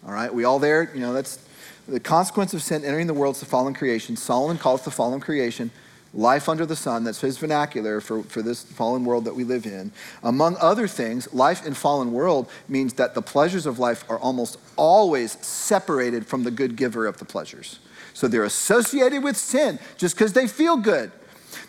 [0.05, 1.39] All right, we all there, you know, that's
[1.87, 4.15] the consequence of sin entering the world is the fallen creation.
[4.15, 5.71] Solomon calls the fallen creation
[6.13, 7.03] life under the sun.
[7.03, 9.91] That's his vernacular for, for this fallen world that we live in.
[10.23, 14.57] Among other things, life in fallen world means that the pleasures of life are almost
[14.75, 17.79] always separated from the good giver of the pleasures.
[18.13, 21.11] So they're associated with sin just because they feel good.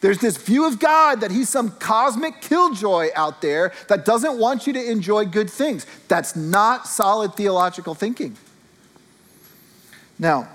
[0.01, 4.67] There's this view of God that he's some cosmic killjoy out there that doesn't want
[4.67, 5.87] you to enjoy good things.
[6.09, 8.37] That's not solid theological thinking.
[10.19, 10.49] Now,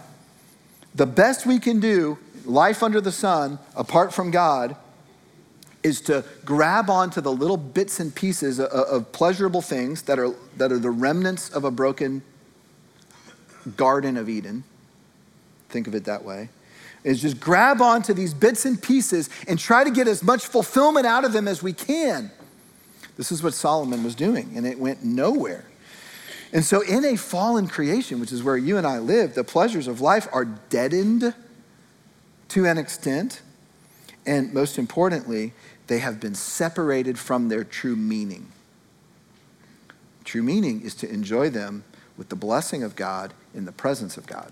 [0.93, 4.75] the best we can do, life under the sun, apart from God,
[5.83, 10.33] is to grab onto the little bits and pieces of, of pleasurable things that are,
[10.57, 12.23] that are the remnants of a broken
[13.77, 14.63] Garden of Eden.
[15.69, 16.49] Think of it that way.
[17.05, 21.05] Is just grab onto these bits and pieces and try to get as much fulfillment
[21.05, 22.31] out of them as we can.
[23.15, 25.65] This is what Solomon was doing, and it went nowhere.
[26.51, 29.87] And so, in a fallen creation, which is where you and I live, the pleasures
[29.87, 31.33] of life are deadened
[32.49, 33.41] to an extent.
[34.25, 35.53] And most importantly,
[35.85, 38.51] they have been separated from their true meaning.
[40.23, 41.83] True meaning is to enjoy them
[42.17, 44.51] with the blessing of God in the presence of God.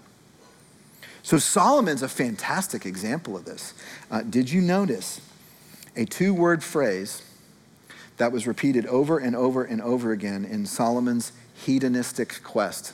[1.24, 3.74] So Solomon's a fantastic example of this.
[4.12, 5.22] Uh, did you notice
[5.96, 7.24] a two word phrase
[8.18, 12.94] that was repeated over and over and over again in Solomon's hedonistic quest?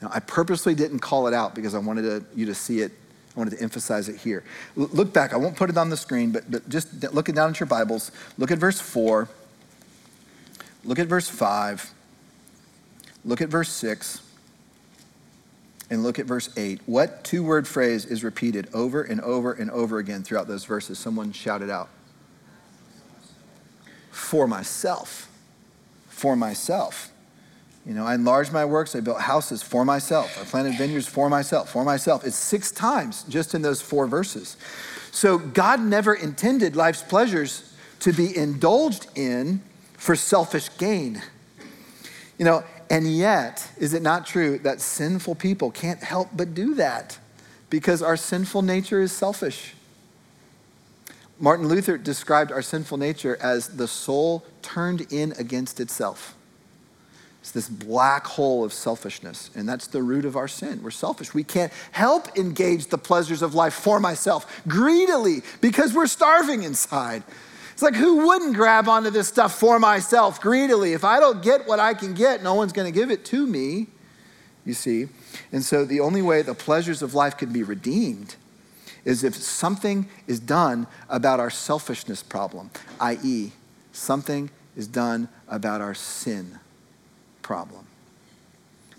[0.00, 2.92] Now, I purposely didn't call it out because I wanted to, you to see it.
[3.34, 4.44] I wanted to emphasize it here.
[4.78, 5.34] L- look back.
[5.34, 7.66] I won't put it on the screen, but, but just look it down at your
[7.66, 8.12] Bibles.
[8.38, 9.28] Look at verse 4.
[10.84, 11.92] Look at verse 5.
[13.24, 14.22] Look at verse 6
[15.90, 16.80] and look at verse 8.
[16.86, 20.98] What two word phrase is repeated over and over and over again throughout those verses?
[20.98, 21.88] Someone shouted out.
[24.10, 25.28] For myself.
[26.08, 27.10] For myself.
[27.86, 31.30] You know, I enlarged my works, I built houses for myself, I planted vineyards for
[31.30, 32.22] myself, for myself.
[32.22, 34.58] It's six times just in those four verses.
[35.10, 39.62] So God never intended life's pleasures to be indulged in
[39.94, 41.22] for selfish gain.
[42.38, 46.74] You know, and yet, is it not true that sinful people can't help but do
[46.74, 47.18] that
[47.70, 49.74] because our sinful nature is selfish?
[51.40, 56.34] Martin Luther described our sinful nature as the soul turned in against itself.
[57.40, 60.82] It's this black hole of selfishness, and that's the root of our sin.
[60.82, 61.32] We're selfish.
[61.32, 67.22] We can't help engage the pleasures of life for myself greedily because we're starving inside.
[67.78, 70.94] It's like, who wouldn't grab onto this stuff for myself greedily?
[70.94, 73.46] If I don't get what I can get, no one's going to give it to
[73.46, 73.86] me,
[74.64, 75.06] you see.
[75.52, 78.34] And so the only way the pleasures of life can be redeemed
[79.04, 83.52] is if something is done about our selfishness problem, i.e.,
[83.92, 86.58] something is done about our sin
[87.42, 87.86] problem.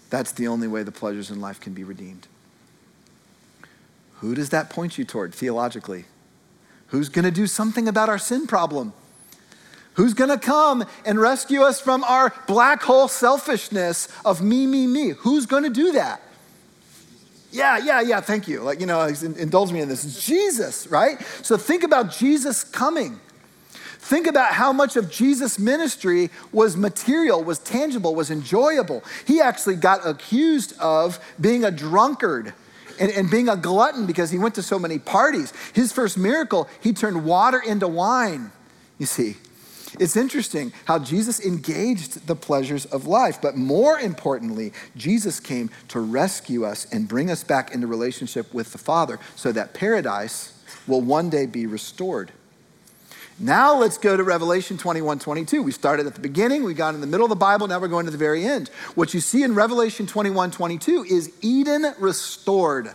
[0.10, 2.30] That's the only way the pleasures in life can be redeemed.
[4.20, 6.06] Who does that point you toward theologically?
[6.90, 8.94] Who's going to do something about our sin problem?
[9.94, 14.88] Who's going to come and rescue us from our black hole selfishness of me, me,
[14.88, 15.10] me?
[15.10, 16.22] Who's going to do that?
[17.52, 18.62] Yeah, yeah, yeah, thank you.
[18.62, 20.26] Like, you know, indulge me in this.
[20.26, 21.20] Jesus, right?
[21.42, 23.20] So think about Jesus coming.
[24.00, 29.04] Think about how much of Jesus' ministry was material, was tangible, was enjoyable.
[29.26, 32.54] He actually got accused of being a drunkard
[33.00, 35.54] and, and being a glutton because he went to so many parties.
[35.74, 38.52] His first miracle, he turned water into wine,
[38.98, 39.38] you see.
[39.98, 46.00] It's interesting how Jesus engaged the pleasures of life, but more importantly, Jesus came to
[46.00, 50.54] rescue us and bring us back into relationship with the Father so that paradise
[50.86, 52.32] will one day be restored.
[53.40, 55.64] Now let's go to Revelation 21 22.
[55.64, 57.88] We started at the beginning, we got in the middle of the Bible, now we're
[57.88, 58.68] going to the very end.
[58.96, 62.92] What you see in Revelation 21 22 is Eden restored,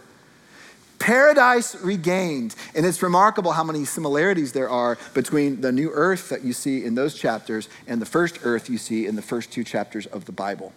[0.99, 2.55] paradise regained.
[2.75, 6.85] And it's remarkable how many similarities there are between the new earth that you see
[6.85, 10.27] in those chapters and the first earth you see in the first two chapters of
[10.27, 10.75] the Bible.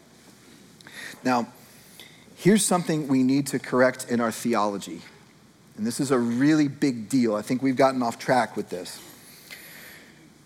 [1.25, 1.47] Now,
[2.37, 5.01] here's something we need to correct in our theology.
[5.75, 7.35] And this is a really big deal.
[7.35, 9.01] I think we've gotten off track with this.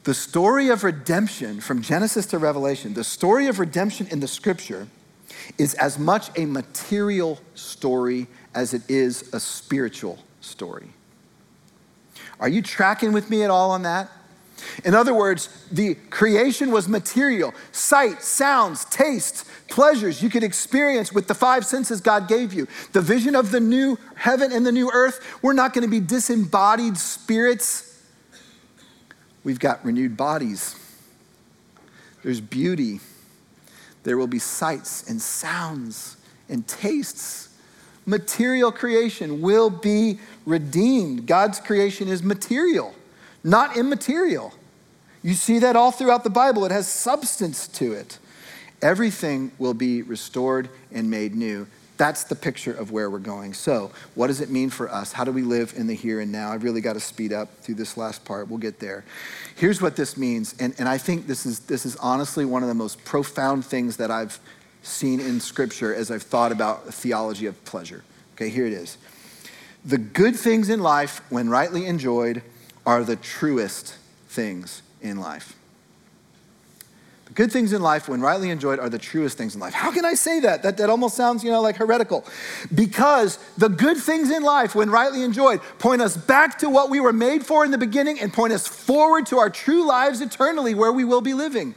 [0.03, 4.87] The story of redemption from Genesis to Revelation, the story of redemption in the scripture
[5.57, 10.89] is as much a material story as it is a spiritual story.
[12.39, 14.09] Are you tracking with me at all on that?
[14.83, 21.27] In other words, the creation was material sight, sounds, taste, pleasures you could experience with
[21.27, 22.67] the five senses God gave you.
[22.93, 25.99] The vision of the new heaven and the new earth, we're not going to be
[25.99, 27.90] disembodied spirits
[29.43, 30.75] We've got renewed bodies.
[32.23, 32.99] There's beauty.
[34.03, 36.17] There will be sights and sounds
[36.49, 37.49] and tastes.
[38.05, 41.27] Material creation will be redeemed.
[41.27, 42.93] God's creation is material,
[43.43, 44.53] not immaterial.
[45.23, 46.65] You see that all throughout the Bible.
[46.65, 48.17] It has substance to it.
[48.81, 51.67] Everything will be restored and made new.
[52.01, 53.53] That's the picture of where we're going.
[53.53, 55.11] So, what does it mean for us?
[55.11, 56.51] How do we live in the here and now?
[56.51, 58.47] I've really got to speed up through this last part.
[58.47, 59.03] We'll get there.
[59.55, 62.69] Here's what this means, and, and I think this is, this is honestly one of
[62.69, 64.39] the most profound things that I've
[64.81, 68.03] seen in Scripture as I've thought about the theology of pleasure.
[68.33, 68.97] Okay, here it is.
[69.85, 72.41] The good things in life, when rightly enjoyed,
[72.83, 73.95] are the truest
[74.27, 75.55] things in life.
[77.34, 79.73] Good things in life, when rightly enjoyed, are the truest things in life.
[79.73, 80.63] How can I say that?
[80.63, 82.25] That, that almost sounds, you know, like heretical.
[82.75, 86.99] Because the good things in life, when rightly enjoyed, point us back to what we
[86.99, 90.73] were made for in the beginning and point us forward to our true lives eternally
[90.73, 91.73] where we will be living.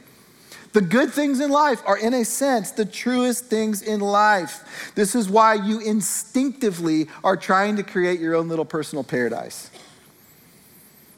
[0.73, 4.91] The good things in life are, in a sense, the truest things in life.
[4.93, 9.69] This is why you instinctively are trying to create your own little personal paradise.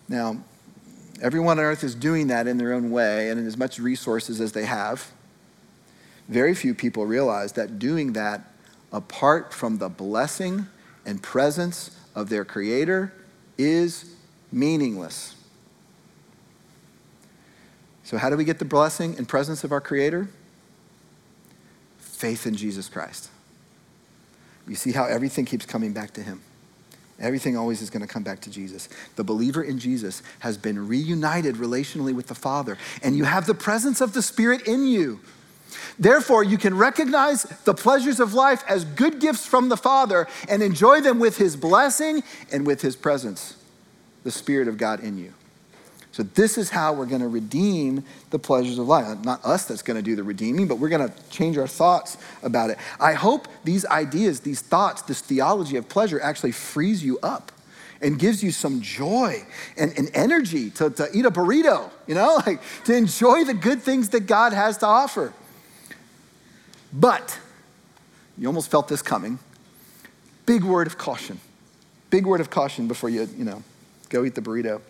[0.07, 0.43] Now,
[1.21, 4.39] Everyone on earth is doing that in their own way and in as much resources
[4.39, 5.11] as they have.
[6.27, 8.41] Very few people realize that doing that
[8.91, 10.67] apart from the blessing
[11.05, 13.13] and presence of their Creator
[13.57, 14.13] is
[14.51, 15.35] meaningless.
[18.03, 20.29] So, how do we get the blessing and presence of our Creator?
[21.99, 23.29] Faith in Jesus Christ.
[24.67, 26.41] You see how everything keeps coming back to Him.
[27.19, 28.89] Everything always is going to come back to Jesus.
[29.15, 33.55] The believer in Jesus has been reunited relationally with the Father, and you have the
[33.55, 35.19] presence of the Spirit in you.
[35.99, 40.61] Therefore, you can recognize the pleasures of life as good gifts from the Father and
[40.61, 43.55] enjoy them with His blessing and with His presence,
[44.23, 45.33] the Spirit of God in you.
[46.17, 49.23] So, this is how we're going to redeem the pleasures of life.
[49.23, 52.17] Not us that's going to do the redeeming, but we're going to change our thoughts
[52.41, 52.79] about it.
[52.99, 57.51] I hope these ideas, these thoughts, this theology of pleasure actually frees you up
[58.01, 59.45] and gives you some joy
[59.77, 63.83] and, and energy to, to eat a burrito, you know, like to enjoy the good
[63.83, 65.33] things that God has to offer.
[66.91, 67.37] But,
[68.39, 69.37] you almost felt this coming.
[70.47, 71.39] Big word of caution.
[72.09, 73.61] Big word of caution before you, you know,
[74.09, 74.81] go eat the burrito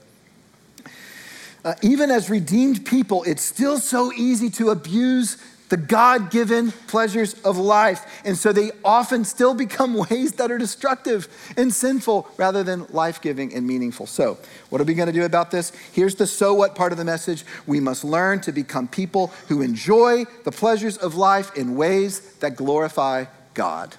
[1.68, 5.36] uh, even as redeemed people, it's still so easy to abuse
[5.68, 8.22] the God given pleasures of life.
[8.24, 13.22] And so they often still become ways that are destructive and sinful rather than life
[13.22, 14.06] giving and meaningful.
[14.06, 14.38] So,
[14.70, 15.74] what are we going to do about this?
[15.92, 17.44] Here's the so what part of the message.
[17.66, 22.56] We must learn to become people who enjoy the pleasures of life in ways that
[22.56, 23.94] glorify God.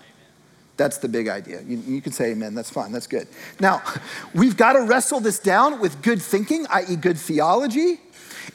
[0.79, 1.61] That's the big idea.
[1.62, 3.26] You, you can say amen, that's fine, that's good.
[3.61, 3.83] Now,
[4.33, 8.01] we've got to wrestle this down with good thinking, i.e., good theology,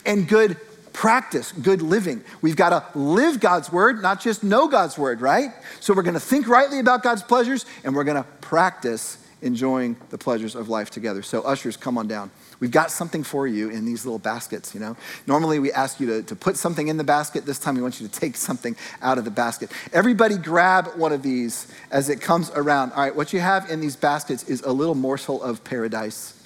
[0.06, 0.58] and good
[0.94, 2.24] practice, good living.
[2.42, 5.52] We've got to live God's word, not just know God's word, right?
[5.82, 9.98] So we're going to think rightly about God's pleasures, and we're going to practice enjoying
[10.10, 11.22] the pleasures of life together.
[11.22, 12.32] So, ushers, come on down.
[12.64, 14.96] We've got something for you in these little baskets, you know.
[15.28, 17.46] Normally we ask you to, to put something in the basket.
[17.46, 19.70] This time we want you to take something out of the basket.
[19.92, 22.94] Everybody grab one of these as it comes around.
[22.94, 26.42] All right, what you have in these baskets is a little morsel of paradise.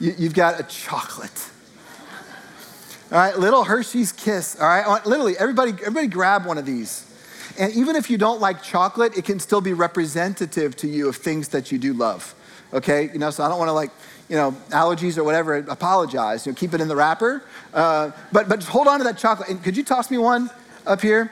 [0.00, 1.50] you, you've got a chocolate.
[3.10, 4.58] All right, little Hershey's Kiss.
[4.58, 7.06] All right, literally everybody, everybody grab one of these.
[7.58, 11.16] And even if you don't like chocolate, it can still be representative to you of
[11.16, 12.34] things that you do love.
[12.72, 13.90] Okay, you know, so I don't want to like
[14.32, 16.46] you know, allergies or whatever, apologize.
[16.46, 17.42] You know, keep it in the wrapper.
[17.74, 19.50] Uh, but, but hold on to that chocolate.
[19.50, 20.48] And could you toss me one
[20.86, 21.30] up here?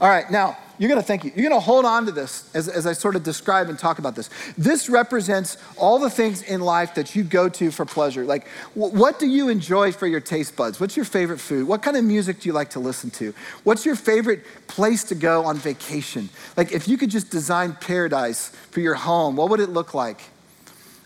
[0.00, 1.32] All right, now, you're gonna thank you.
[1.34, 4.14] You're gonna hold on to this as, as I sort of describe and talk about
[4.14, 4.30] this.
[4.56, 8.24] This represents all the things in life that you go to for pleasure.
[8.24, 10.78] Like, w- what do you enjoy for your taste buds?
[10.78, 11.66] What's your favorite food?
[11.66, 13.34] What kind of music do you like to listen to?
[13.64, 16.28] What's your favorite place to go on vacation?
[16.56, 20.20] Like, if you could just design paradise for your home, what would it look like?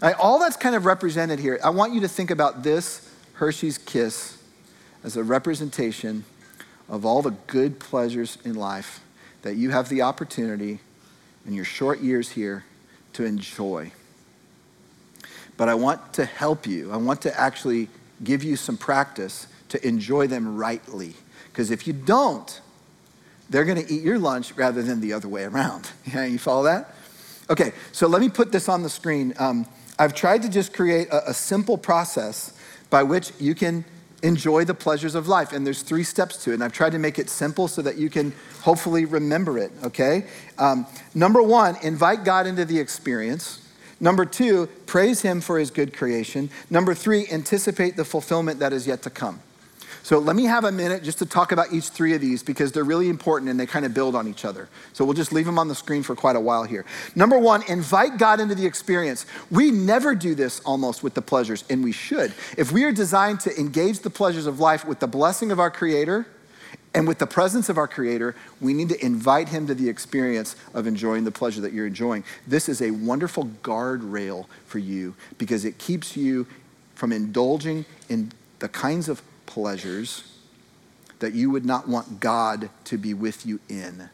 [0.04, 1.58] Right, all that's kind of represented here.
[1.64, 4.36] I want you to think about this Hershey's Kiss
[5.02, 6.26] as a representation
[6.90, 9.00] of all the good pleasures in life
[9.40, 10.80] that you have the opportunity
[11.46, 12.66] in your short years here
[13.14, 13.92] to enjoy.
[15.56, 16.92] But I want to help you.
[16.92, 17.88] I want to actually
[18.22, 21.14] give you some practice to enjoy them rightly.
[21.50, 22.60] Because if you don't,
[23.48, 25.90] they're going to eat your lunch rather than the other way around.
[26.12, 26.94] Yeah, you follow that?
[27.48, 29.32] Okay, so let me put this on the screen.
[29.38, 29.66] Um,
[29.98, 32.52] I've tried to just create a, a simple process
[32.90, 33.84] by which you can
[34.22, 35.52] enjoy the pleasures of life.
[35.52, 36.54] And there's three steps to it.
[36.54, 38.32] And I've tried to make it simple so that you can
[38.62, 40.26] hopefully remember it, okay?
[40.58, 43.60] Um, number one, invite God into the experience.
[44.00, 46.50] Number two, praise Him for His good creation.
[46.70, 49.40] Number three, anticipate the fulfillment that is yet to come.
[50.04, 52.72] So let me have a minute just to talk about each three of these because
[52.72, 54.68] they're really important and they kind of build on each other.
[54.92, 56.84] So we'll just leave them on the screen for quite a while here.
[57.16, 59.24] Number one, invite God into the experience.
[59.50, 62.34] We never do this almost with the pleasures, and we should.
[62.58, 65.70] If we are designed to engage the pleasures of life with the blessing of our
[65.70, 66.26] Creator,
[66.94, 70.54] and with the presence of our Creator, we need to invite Him to the experience
[70.74, 72.24] of enjoying the pleasure that you're enjoying.
[72.46, 76.46] This is a wonderful guardrail for you because it keeps you
[76.94, 80.24] from indulging in the kinds of pleasures
[81.20, 84.10] that you would not want God to be with you in.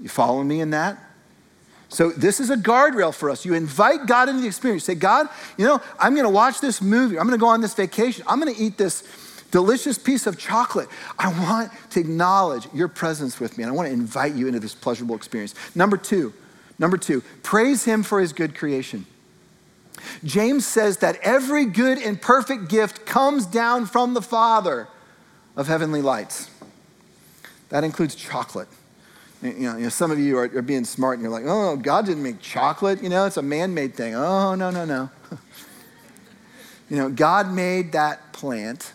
[0.00, 0.98] You follow me in that?
[1.88, 3.44] So, this is a guardrail for us.
[3.44, 4.84] You invite God into the experience.
[4.84, 7.18] Say, God, you know, I'm going to watch this movie.
[7.18, 8.24] I'm going to go on this vacation.
[8.26, 9.04] I'm going to eat this
[9.50, 10.88] delicious piece of chocolate.
[11.16, 14.58] I want to acknowledge your presence with me, and I want to invite you into
[14.58, 15.54] this pleasurable experience.
[15.76, 16.32] Number two,
[16.80, 19.06] number two, praise him for his good creation.
[20.24, 24.88] James says that every good and perfect gift comes down from the Father
[25.56, 26.50] of heavenly lights.
[27.68, 28.68] That includes chocolate.
[29.42, 31.76] You know, you know some of you are, are, being smart and you're like, oh,
[31.76, 33.02] God didn't make chocolate.
[33.02, 34.14] You know, it's a man made thing.
[34.14, 35.10] Oh, no, no, no.
[36.88, 38.92] you know, God made that plant.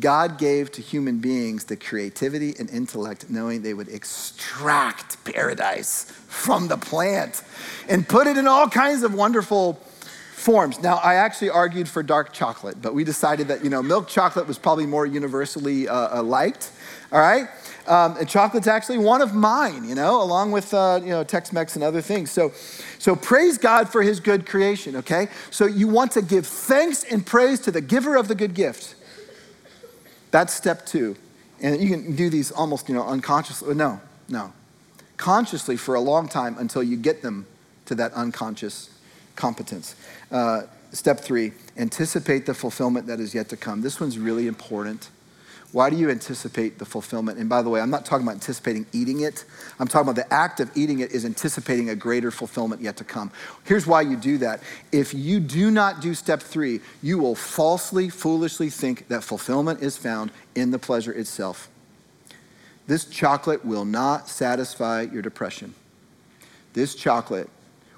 [0.00, 6.68] God gave to human beings the creativity and intellect, knowing they would extract paradise from
[6.68, 7.42] the plant
[7.88, 9.74] and put it in all kinds of wonderful
[10.32, 10.82] forms.
[10.82, 14.46] Now, I actually argued for dark chocolate, but we decided that, you know, milk chocolate
[14.46, 16.70] was probably more universally uh, uh liked,
[17.12, 17.48] all right?
[17.86, 21.76] Um, and chocolate's actually one of mine, you know, along with, uh, you know, Tex-Mex
[21.76, 22.30] and other things.
[22.30, 22.52] So,
[22.98, 25.28] so praise God for his good creation, okay?
[25.50, 28.94] So you want to give thanks and praise to the giver of the good gift.
[30.34, 31.14] That's step two.
[31.60, 33.72] And you can do these almost, you know, unconsciously.
[33.76, 34.52] No, no.
[35.16, 37.46] Consciously for a long time until you get them
[37.84, 38.90] to that unconscious
[39.36, 39.94] competence.
[40.32, 43.82] Uh, step three, anticipate the fulfillment that is yet to come.
[43.82, 45.08] This one's really important.
[45.74, 47.36] Why do you anticipate the fulfillment?
[47.36, 49.44] And by the way, I'm not talking about anticipating eating it.
[49.80, 53.04] I'm talking about the act of eating it is anticipating a greater fulfillment yet to
[53.04, 53.32] come.
[53.64, 54.62] Here's why you do that.
[54.92, 59.96] If you do not do step three, you will falsely, foolishly think that fulfillment is
[59.96, 61.68] found in the pleasure itself.
[62.86, 65.74] This chocolate will not satisfy your depression.
[66.74, 67.50] This chocolate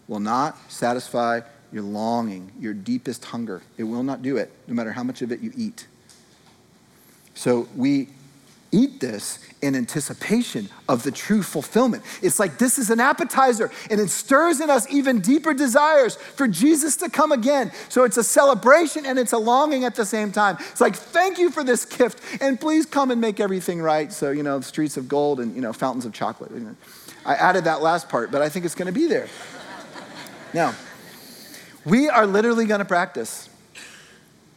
[0.08, 3.60] will not satisfy your longing, your deepest hunger.
[3.76, 5.86] It will not do it, no matter how much of it you eat.
[7.36, 8.08] So we
[8.72, 12.02] eat this in anticipation of the true fulfillment.
[12.22, 16.48] It's like this is an appetizer and it stirs in us even deeper desires for
[16.48, 17.72] Jesus to come again.
[17.88, 20.56] So it's a celebration and it's a longing at the same time.
[20.72, 24.12] It's like, thank you for this gift and please come and make everything right.
[24.12, 26.50] So, you know, streets of gold and, you know, fountains of chocolate.
[27.24, 29.28] I added that last part, but I think it's going to be there.
[30.54, 30.74] Now,
[31.84, 33.50] we are literally going to practice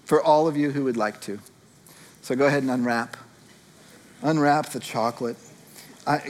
[0.06, 1.40] for all of you who would like to.
[2.30, 3.18] So go ahead and unwrap.
[4.22, 5.36] Unwrap the chocolate.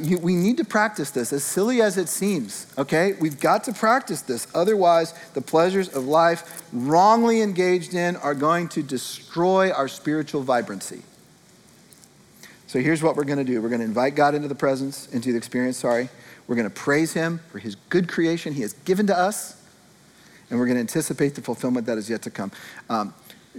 [0.01, 3.15] you, we need to practice this, as silly as it seems, okay?
[3.19, 4.47] We've got to practice this.
[4.55, 11.01] Otherwise, the pleasures of life, wrongly engaged in, are going to destroy our spiritual vibrancy.
[12.67, 15.09] So here's what we're going to do we're going to invite God into the presence,
[15.09, 16.07] into the experience, sorry.
[16.47, 19.59] We're going to praise Him for His good creation He has given to us
[20.49, 22.51] and we're going to anticipate the fulfillment that is yet to come.
[22.89, 23.13] Um,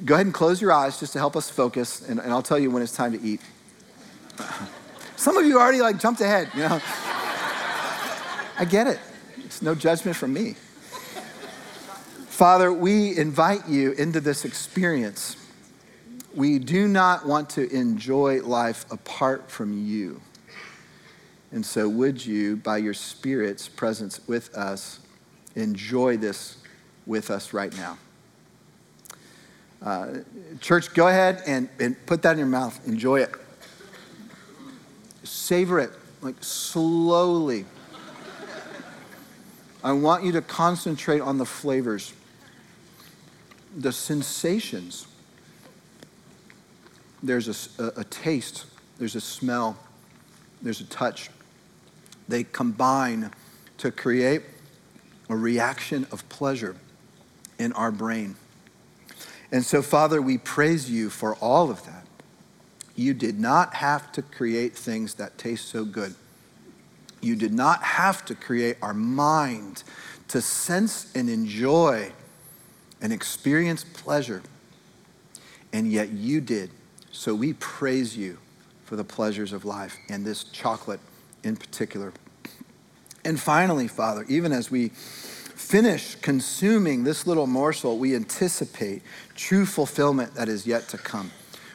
[0.04, 2.58] go ahead and close your eyes just to help us focus, and, and I'll tell
[2.58, 3.40] you when it's time to eat.
[5.16, 6.80] Some of you already like jumped ahead, you know.
[8.58, 8.98] I get it.
[9.38, 10.54] It's no judgment from me.
[12.28, 15.36] Father, we invite you into this experience.
[16.34, 20.22] We do not want to enjoy life apart from you.
[21.52, 25.00] And so, would you, by your Spirit's presence with us,
[25.56, 26.58] enjoy this
[27.06, 27.98] with us right now.
[29.82, 30.18] Uh,
[30.60, 32.86] church, go ahead and, and put that in your mouth.
[32.86, 33.30] Enjoy it.
[35.24, 37.64] Savor it, like slowly.
[39.82, 42.12] I want you to concentrate on the flavors,
[43.74, 45.06] the sensations.
[47.22, 48.66] There's a, a, a taste,
[48.98, 49.78] there's a smell,
[50.60, 51.30] there's a touch.
[52.28, 53.30] They combine
[53.78, 54.42] to create
[55.30, 56.76] a reaction of pleasure
[57.58, 58.36] in our brain.
[59.52, 62.06] And so, Father, we praise you for all of that.
[62.94, 66.14] You did not have to create things that taste so good.
[67.20, 69.82] You did not have to create our mind
[70.28, 72.12] to sense and enjoy
[73.00, 74.42] and experience pleasure.
[75.72, 76.70] And yet you did.
[77.12, 78.38] So we praise you
[78.84, 81.00] for the pleasures of life and this chocolate
[81.42, 82.12] in particular.
[83.24, 84.92] And finally, Father, even as we
[85.70, 89.02] finish consuming this little morsel, we anticipate
[89.36, 91.30] true fulfillment that is yet to come.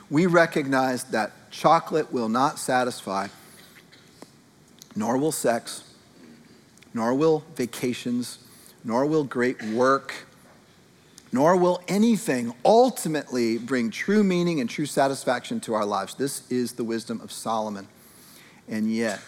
[0.10, 3.30] We recognize that chocolate will not satisfy,
[4.98, 5.94] nor will sex,
[6.94, 8.40] nor will vacations,
[8.84, 10.14] nor will great work,
[11.32, 16.16] nor will anything ultimately bring true meaning and true satisfaction to our lives.
[16.16, 17.88] This is the wisdom of Solomon.
[18.68, 19.22] And yet,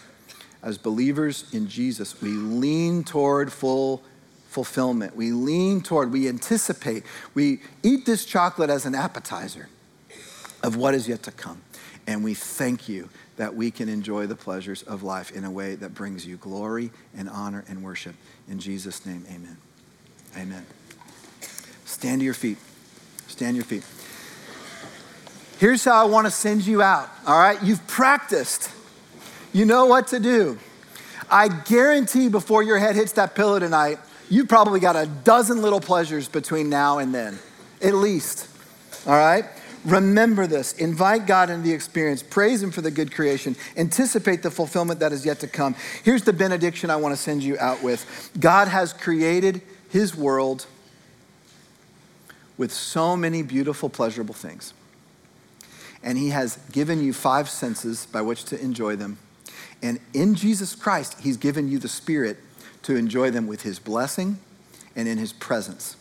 [0.62, 4.02] as believers in Jesus, we lean toward full
[4.48, 5.14] fulfillment.
[5.14, 9.68] We lean toward, we anticipate, we eat this chocolate as an appetizer
[10.62, 11.62] of what is yet to come.
[12.06, 15.74] And we thank you that we can enjoy the pleasures of life in a way
[15.76, 18.16] that brings you glory and honor and worship.
[18.48, 19.58] In Jesus' name, amen.
[20.36, 20.66] Amen.
[21.84, 22.58] Stand to your feet.
[23.28, 23.84] Stand to your feet.
[25.58, 27.62] Here's how I want to send you out, all right?
[27.62, 28.70] You've practiced,
[29.52, 30.58] you know what to do.
[31.30, 35.80] I guarantee before your head hits that pillow tonight, you've probably got a dozen little
[35.80, 37.38] pleasures between now and then,
[37.82, 38.48] at least,
[39.06, 39.44] all right?
[39.84, 40.72] Remember this.
[40.74, 42.22] Invite God into the experience.
[42.22, 43.56] Praise Him for the good creation.
[43.76, 45.74] Anticipate the fulfillment that is yet to come.
[46.02, 50.66] Here's the benediction I want to send you out with God has created His world
[52.56, 54.74] with so many beautiful, pleasurable things.
[56.02, 59.18] And He has given you five senses by which to enjoy them.
[59.80, 62.36] And in Jesus Christ, He's given you the Spirit
[62.82, 64.38] to enjoy them with His blessing
[64.96, 65.96] and in His presence.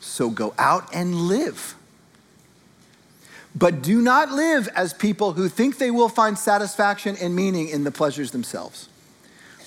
[0.00, 1.74] So go out and live.
[3.54, 7.84] But do not live as people who think they will find satisfaction and meaning in
[7.84, 8.88] the pleasures themselves.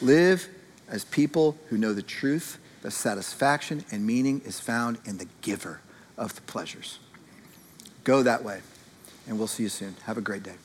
[0.01, 0.47] Live
[0.87, 5.81] as people who know the truth that satisfaction and meaning is found in the giver
[6.17, 6.99] of the pleasures.
[8.03, 8.61] Go that way,
[9.27, 9.95] and we'll see you soon.
[10.05, 10.55] Have a great day.